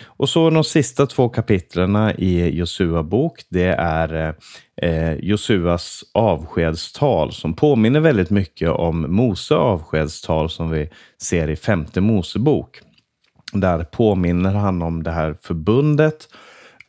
Och 0.06 0.30
så 0.30 0.50
de 0.50 0.64
sista 0.64 1.06
två 1.06 1.30
kapitlen 1.30 1.96
i 2.18 2.50
Josua 2.50 3.04
bok, 3.04 3.42
det 3.50 3.76
är 3.80 4.36
eh, 4.82 5.14
Josuas 5.14 6.04
avskedstal 6.14 7.32
som 7.32 7.54
påminner 7.54 8.00
väldigt 8.00 8.30
mycket 8.30 8.70
om 8.70 9.16
Mose 9.16 9.56
avskedstal 9.56 10.50
som 10.50 10.70
vi 10.70 10.90
ser 11.22 11.50
i 11.50 11.56
femte 11.56 12.02
Mosebok. 12.02 12.80
Där 13.54 13.84
påminner 13.84 14.54
han 14.54 14.82
om 14.82 15.04
det 15.04 15.12
här 15.12 15.36
förbundet. 15.42 16.28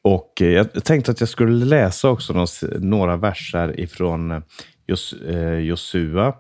Och 0.03 0.33
jag 0.37 0.85
tänkte 0.85 1.11
att 1.11 1.21
jag 1.21 1.29
skulle 1.29 1.65
läsa 1.65 2.09
också 2.09 2.47
några 2.79 3.17
verser 3.17 3.81
ifrån 3.81 4.31
eh, 4.31 4.41
Jos, 4.87 5.13
eh, 5.13 5.59
Josua. 5.59 6.35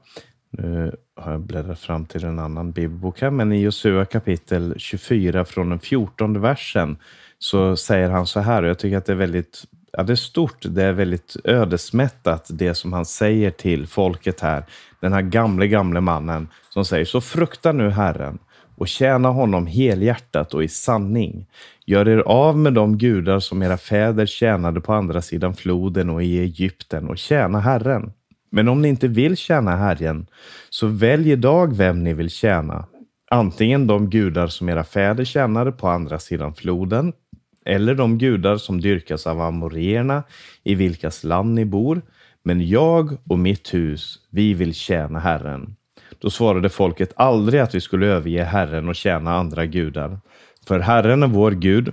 Nu 0.51 0.97
har 1.17 1.33
jag 1.33 1.41
bläddrat 1.41 1.81
fram 1.81 2.07
till 2.07 2.25
en 2.25 2.39
annan 2.39 2.73
bibelbok 2.73 3.21
här, 3.21 3.31
men 3.31 3.53
i 3.53 3.61
Josua 3.61 4.05
kapitel 4.05 4.75
24 4.77 5.45
från 5.45 5.71
den 5.71 5.79
14 5.79 6.41
versen 6.41 6.97
så 7.39 7.77
säger 7.77 8.11
han 8.11 8.27
så 8.27 8.41
här, 8.41 8.63
och 8.63 8.69
jag 8.69 8.79
tycker 8.79 8.97
att 8.97 9.07
det 9.07 9.13
är 9.13 9.17
väldigt 9.17 9.65
ja, 9.93 10.03
det 10.03 10.13
är 10.13 10.17
stort, 10.17 10.57
det 10.61 10.85
är 10.85 10.93
väldigt 10.93 11.37
ödesmättat 11.45 12.47
det 12.51 12.75
som 12.75 12.93
han 12.93 13.05
säger 13.05 13.51
till 13.51 13.87
folket 13.87 14.41
här. 14.41 14.65
Den 15.01 15.13
här 15.13 15.23
gamle, 15.23 15.69
gamle 15.69 16.01
mannen 16.01 16.49
som 16.69 16.85
säger, 16.85 17.05
så 17.05 17.21
frukta 17.21 17.73
nu 17.73 17.91
Herren 17.91 18.39
och 18.77 18.89
tjäna 18.89 19.29
honom 19.29 19.67
helhjärtat 19.67 20.55
och 20.55 20.65
i 20.65 20.69
sanning. 20.69 21.47
Gör 21.87 22.09
er 22.09 22.19
av 22.19 22.59
med 22.59 22.75
de 22.75 22.99
gudar 22.99 23.41
som 23.41 23.63
era 23.63 23.77
fäder 23.77 24.27
tjänade 24.27 24.81
på 24.81 24.93
andra 24.93 25.23
sidan 25.23 25.55
floden 25.55 26.11
och 26.11 26.23
i 26.23 26.39
Egypten 26.39 27.09
och 27.09 27.19
tjäna 27.19 27.61
Herren. 27.61 28.13
Men 28.51 28.69
om 28.69 28.83
ni 28.83 28.89
inte 28.89 29.09
vill 29.09 29.37
tjäna 29.37 29.77
Herren, 29.77 30.27
så 30.71 30.87
välj 30.87 31.33
idag 31.33 31.77
vem 31.77 32.05
ni 32.05 32.15
vill 32.15 32.31
tjäna. 32.31 32.87
Antingen 33.31 33.87
de 33.87 34.11
gudar 34.11 34.47
som 34.47 34.69
era 34.69 34.85
fäder 34.85 35.25
tjänade 35.25 35.73
på 35.73 35.89
andra 35.89 36.19
sidan 36.19 36.55
floden, 36.55 37.13
eller 37.65 37.95
de 37.95 38.19
gudar 38.19 38.57
som 38.57 38.81
dyrkas 38.81 39.27
av 39.27 39.41
amorierna 39.41 40.23
i 40.65 40.75
vilkas 40.75 41.25
land 41.25 41.55
ni 41.55 41.65
bor. 41.65 42.03
Men 42.43 42.69
jag 42.69 43.17
och 43.29 43.39
mitt 43.39 43.75
hus, 43.75 44.19
vi 44.31 44.55
vill 44.55 44.75
tjäna 44.75 45.19
Herren. 45.19 45.77
Då 46.19 46.31
svarade 46.31 46.69
folket 46.69 47.13
aldrig 47.17 47.61
att 47.61 47.75
vi 47.75 47.81
skulle 47.81 48.07
överge 48.07 48.45
Herren 48.45 48.89
och 48.89 48.97
tjäna 48.97 49.35
andra 49.35 49.67
gudar. 49.67 50.21
För 50.67 50.79
Herren 50.79 51.23
är 51.23 51.27
vår 51.27 51.51
Gud 51.51 51.93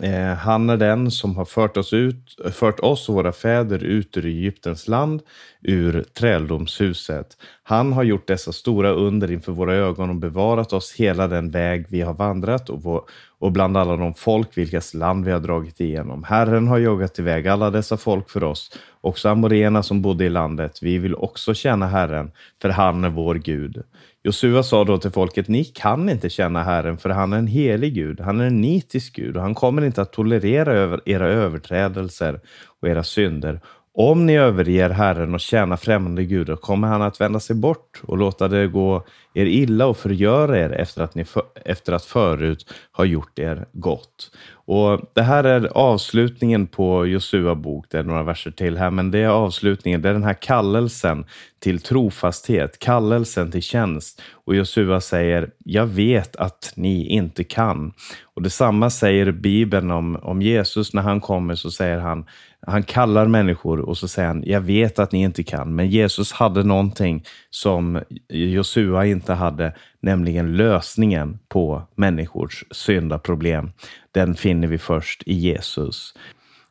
Eh, 0.00 0.34
han 0.34 0.70
är 0.70 0.76
den 0.76 1.10
som 1.10 1.36
har 1.36 1.44
fört 1.44 1.76
oss, 1.76 1.92
ut, 1.92 2.40
fört 2.52 2.80
oss 2.80 3.08
och 3.08 3.14
våra 3.14 3.32
fäder 3.32 3.84
ut 3.84 4.16
ur 4.16 4.26
Egyptens 4.26 4.88
land, 4.88 5.22
ur 5.62 6.04
träldomshuset. 6.18 7.36
Han 7.62 7.92
har 7.92 8.02
gjort 8.02 8.26
dessa 8.26 8.52
stora 8.52 8.90
under 8.90 9.30
inför 9.30 9.52
våra 9.52 9.74
ögon 9.74 10.10
och 10.10 10.16
bevarat 10.16 10.72
oss 10.72 10.92
hela 10.92 11.28
den 11.28 11.50
väg 11.50 11.86
vi 11.88 12.00
har 12.00 12.14
vandrat 12.14 12.70
och, 12.70 12.82
vår, 12.82 13.02
och 13.38 13.52
bland 13.52 13.76
alla 13.76 13.96
de 13.96 14.14
folk 14.14 14.58
vilkas 14.58 14.94
land 14.94 15.24
vi 15.24 15.32
har 15.32 15.40
dragit 15.40 15.80
igenom. 15.80 16.24
Herren 16.24 16.68
har 16.68 16.78
jagat 16.78 17.18
iväg 17.18 17.48
alla 17.48 17.70
dessa 17.70 17.96
folk 17.96 18.30
för 18.30 18.44
oss, 18.44 18.78
också 19.00 19.28
amorena 19.28 19.82
som 19.82 20.02
bodde 20.02 20.24
i 20.24 20.28
landet. 20.28 20.78
Vi 20.82 20.98
vill 20.98 21.14
också 21.14 21.54
tjäna 21.54 21.86
Herren, 21.86 22.30
för 22.62 22.68
han 22.68 23.04
är 23.04 23.10
vår 23.10 23.34
Gud. 23.34 23.82
Josua 24.24 24.62
sa 24.62 24.84
då 24.84 24.98
till 24.98 25.10
folket, 25.10 25.48
ni 25.48 25.64
kan 25.64 26.08
inte 26.08 26.30
känna 26.30 26.62
Herren, 26.62 26.98
för 26.98 27.10
han 27.10 27.32
är 27.32 27.38
en 27.38 27.46
helig 27.46 27.94
Gud. 27.94 28.20
Han 28.20 28.40
är 28.40 28.46
en 28.46 28.60
nitisk 28.60 29.16
Gud 29.16 29.36
och 29.36 29.42
han 29.42 29.54
kommer 29.54 29.84
inte 29.84 30.02
att 30.02 30.12
tolerera 30.12 31.00
era 31.04 31.28
överträdelser 31.28 32.40
och 32.80 32.88
era 32.88 33.04
synder. 33.04 33.60
Om 33.94 34.26
ni 34.26 34.36
överger 34.36 34.90
Herren 34.90 35.34
och 35.34 35.40
tjänar 35.40 35.76
främmande 35.76 36.24
gudar 36.24 36.56
kommer 36.56 36.88
han 36.88 37.02
att 37.02 37.20
vända 37.20 37.40
sig 37.40 37.56
bort 37.56 38.02
och 38.02 38.18
låta 38.18 38.48
det 38.48 38.66
gå 38.66 39.04
er 39.34 39.46
illa 39.46 39.86
och 39.86 39.96
förgöra 39.96 40.58
er 40.58 40.70
efter 40.70 41.02
att 41.02 41.14
ni 41.14 41.24
för, 41.24 41.42
efter 41.64 41.92
att 41.92 42.04
förut 42.04 42.74
har 42.92 43.04
gjort 43.04 43.38
er 43.38 43.66
gott. 43.72 44.30
Och 44.64 45.00
Det 45.14 45.22
här 45.22 45.44
är 45.44 45.66
avslutningen 45.66 46.66
på 46.66 47.06
Josua 47.06 47.54
bok. 47.54 47.86
Det 47.90 47.98
är 47.98 48.02
några 48.02 48.22
verser 48.22 48.50
till 48.50 48.76
här, 48.76 48.90
men 48.90 49.10
det 49.10 49.18
är 49.18 49.28
avslutningen. 49.28 50.02
Det 50.02 50.08
är 50.08 50.12
den 50.12 50.24
här 50.24 50.42
kallelsen 50.42 51.24
till 51.58 51.80
trofasthet, 51.80 52.78
kallelsen 52.78 53.50
till 53.50 53.62
tjänst. 53.62 54.22
Och 54.44 54.54
Josua 54.54 55.00
säger, 55.00 55.50
jag 55.58 55.86
vet 55.86 56.36
att 56.36 56.72
ni 56.76 57.06
inte 57.06 57.44
kan. 57.44 57.92
Och 58.34 58.42
Detsamma 58.42 58.90
säger 58.90 59.32
Bibeln 59.32 59.90
om, 59.90 60.16
om 60.16 60.42
Jesus. 60.42 60.94
När 60.94 61.02
han 61.02 61.20
kommer 61.20 61.54
så 61.54 61.70
säger 61.70 61.98
han, 61.98 62.26
han 62.66 62.82
kallar 62.82 63.26
människor 63.26 63.80
och 63.80 63.98
så 63.98 64.08
säger 64.08 64.28
han, 64.28 64.42
jag 64.46 64.60
vet 64.60 64.98
att 64.98 65.12
ni 65.12 65.22
inte 65.22 65.42
kan. 65.42 65.74
Men 65.74 65.88
Jesus 65.88 66.32
hade 66.32 66.62
någonting 66.62 67.24
som 67.50 68.00
Josua 68.28 69.06
inte 69.06 69.21
hade, 69.28 69.74
nämligen 70.00 70.56
lösningen 70.56 71.38
på 71.48 71.82
människors 71.94 72.64
syndaproblem. 72.70 73.72
Den 74.12 74.34
finner 74.34 74.68
vi 74.68 74.78
först 74.78 75.22
i 75.26 75.34
Jesus. 75.34 76.14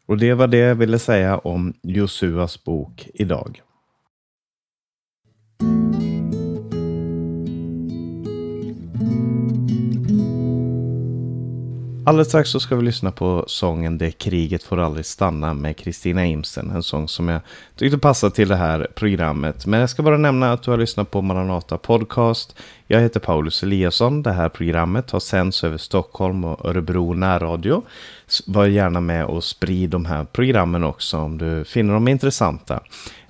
Och 0.06 0.18
det 0.18 0.34
var 0.34 0.48
det 0.48 0.58
jag 0.58 0.76
ville 0.76 1.00
säga 1.00 1.38
om 1.38 1.74
Josuas 1.82 2.64
bok 2.64 3.08
idag. 3.14 3.62
Alldeles 12.06 12.28
strax 12.28 12.50
så 12.50 12.60
ska 12.60 12.76
vi 12.76 12.84
lyssna 12.84 13.12
på 13.12 13.44
sången 13.48 13.98
Det 13.98 14.12
kriget 14.12 14.64
får 14.64 14.80
aldrig 14.80 15.06
stanna 15.06 15.54
med 15.54 15.78
Kristina 15.78 16.26
Imsen. 16.26 16.72
En 16.72 16.84
sång 16.84 17.08
som 17.08 17.30
jag 17.30 17.42
tyckte 17.76 17.98
passade 17.98 18.36
till 18.36 18.48
det 18.48 18.56
här 18.56 18.88
programmet. 18.96 19.66
Men 19.66 19.80
jag 19.80 19.90
ska 19.90 20.04
bara 20.04 20.18
nämna 20.18 20.54
att 20.54 20.64
du 20.64 20.72
har 20.72 20.78
lyssnat 20.78 21.12
på 21.12 21.22
Maranata 21.22 21.78
Podcast. 21.78 22.56
Jag 22.92 23.02
heter 23.02 23.20
Paulus 23.20 23.64
Eliasson. 23.64 24.24
Det 24.24 24.32
här 24.32 24.50
programmet 24.50 25.12
har 25.12 25.20
sänds 25.20 25.64
över 25.64 25.78
Stockholm 25.78 26.44
och 26.44 26.66
Örebro 26.66 27.14
närradio. 27.14 27.84
Var 28.46 28.66
gärna 28.66 29.02
med 29.02 29.26
och 29.26 29.44
sprid 29.44 29.90
de 29.90 30.06
här 30.06 30.26
programmen 30.26 30.84
också 30.84 31.18
om 31.18 31.38
du 31.38 31.64
finner 31.66 31.94
dem 31.94 32.08
intressanta. 32.08 32.80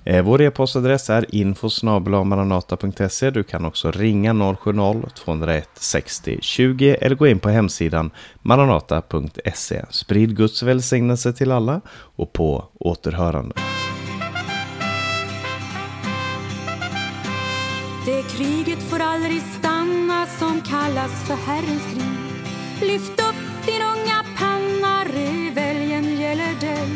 Eh, 0.04 0.24
vår 0.24 0.42
e-postadress 0.42 1.10
är 1.10 1.34
info.maranata.se. 1.34 3.30
Du 3.30 3.42
kan 3.42 3.64
också 3.64 3.90
ringa 3.90 4.32
070-201 4.32 5.62
60 5.74 6.38
20 6.42 6.96
eller 7.00 7.16
gå 7.16 7.26
in 7.26 7.38
på 7.38 7.48
hemsidan 7.48 8.10
maranata.se. 8.42 9.84
Sprid 9.90 10.36
Guds 10.36 10.62
välsignelse 10.62 11.32
till 11.32 11.52
alla 11.52 11.80
och 12.16 12.32
på 12.32 12.64
återhörande. 12.74 13.54
Får 18.92 19.00
aldrig 19.00 19.42
stanna 19.42 20.26
som 20.26 20.60
kallas 20.60 21.26
för 21.26 21.34
Herrens 21.34 21.82
krig. 21.82 22.88
Lyft 22.88 23.20
upp 23.20 23.66
din 23.66 23.82
unga 23.82 24.24
panna, 24.38 25.04
reveljen 25.04 26.20
gäller 26.20 26.60
dig. 26.60 26.88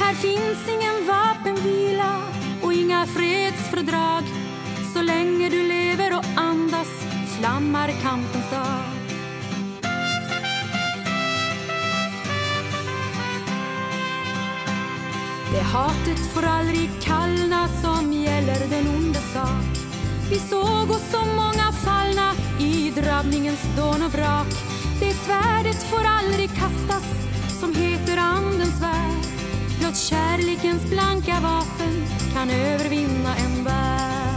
Här 0.00 0.14
finns 0.14 0.68
ingen 0.68 1.06
vapenvila 1.06 2.22
och 2.62 2.72
inga 2.72 3.06
fredsfördrag. 3.06 4.22
Så 4.94 5.02
länge 5.02 5.48
du 5.48 5.62
lever 5.68 6.16
och 6.18 6.24
andas 6.36 6.88
flammar 7.38 7.88
kampens 8.02 8.50
dag. 8.50 8.84
Det 15.52 15.62
hatet 15.62 16.18
får 16.34 16.42
aldrig 16.42 16.90
kallna 17.02 17.68
som 17.68 18.12
gäller 18.12 18.68
den 18.70 18.88
onde 18.88 19.18
sak. 19.18 19.81
Vi 20.30 20.38
såg 20.38 20.90
oss 20.90 21.10
så 21.10 21.24
många 21.24 21.72
fallna 21.72 22.32
i 22.60 22.90
drabbningens 22.90 23.62
dån 23.76 24.02
och 24.02 24.10
brak. 24.10 24.46
Det 25.00 25.14
svärdet 25.14 25.82
får 25.82 26.04
aldrig 26.04 26.48
kastas 26.48 27.04
som 27.60 27.74
heter 27.74 28.16
Andens 28.16 28.82
värld. 28.82 29.24
Blott 29.80 29.96
kärlekens 29.96 30.90
blanka 30.90 31.40
vapen 31.40 32.06
kan 32.34 32.50
övervinna 32.50 33.36
en 33.36 33.64
värld. 33.64 34.31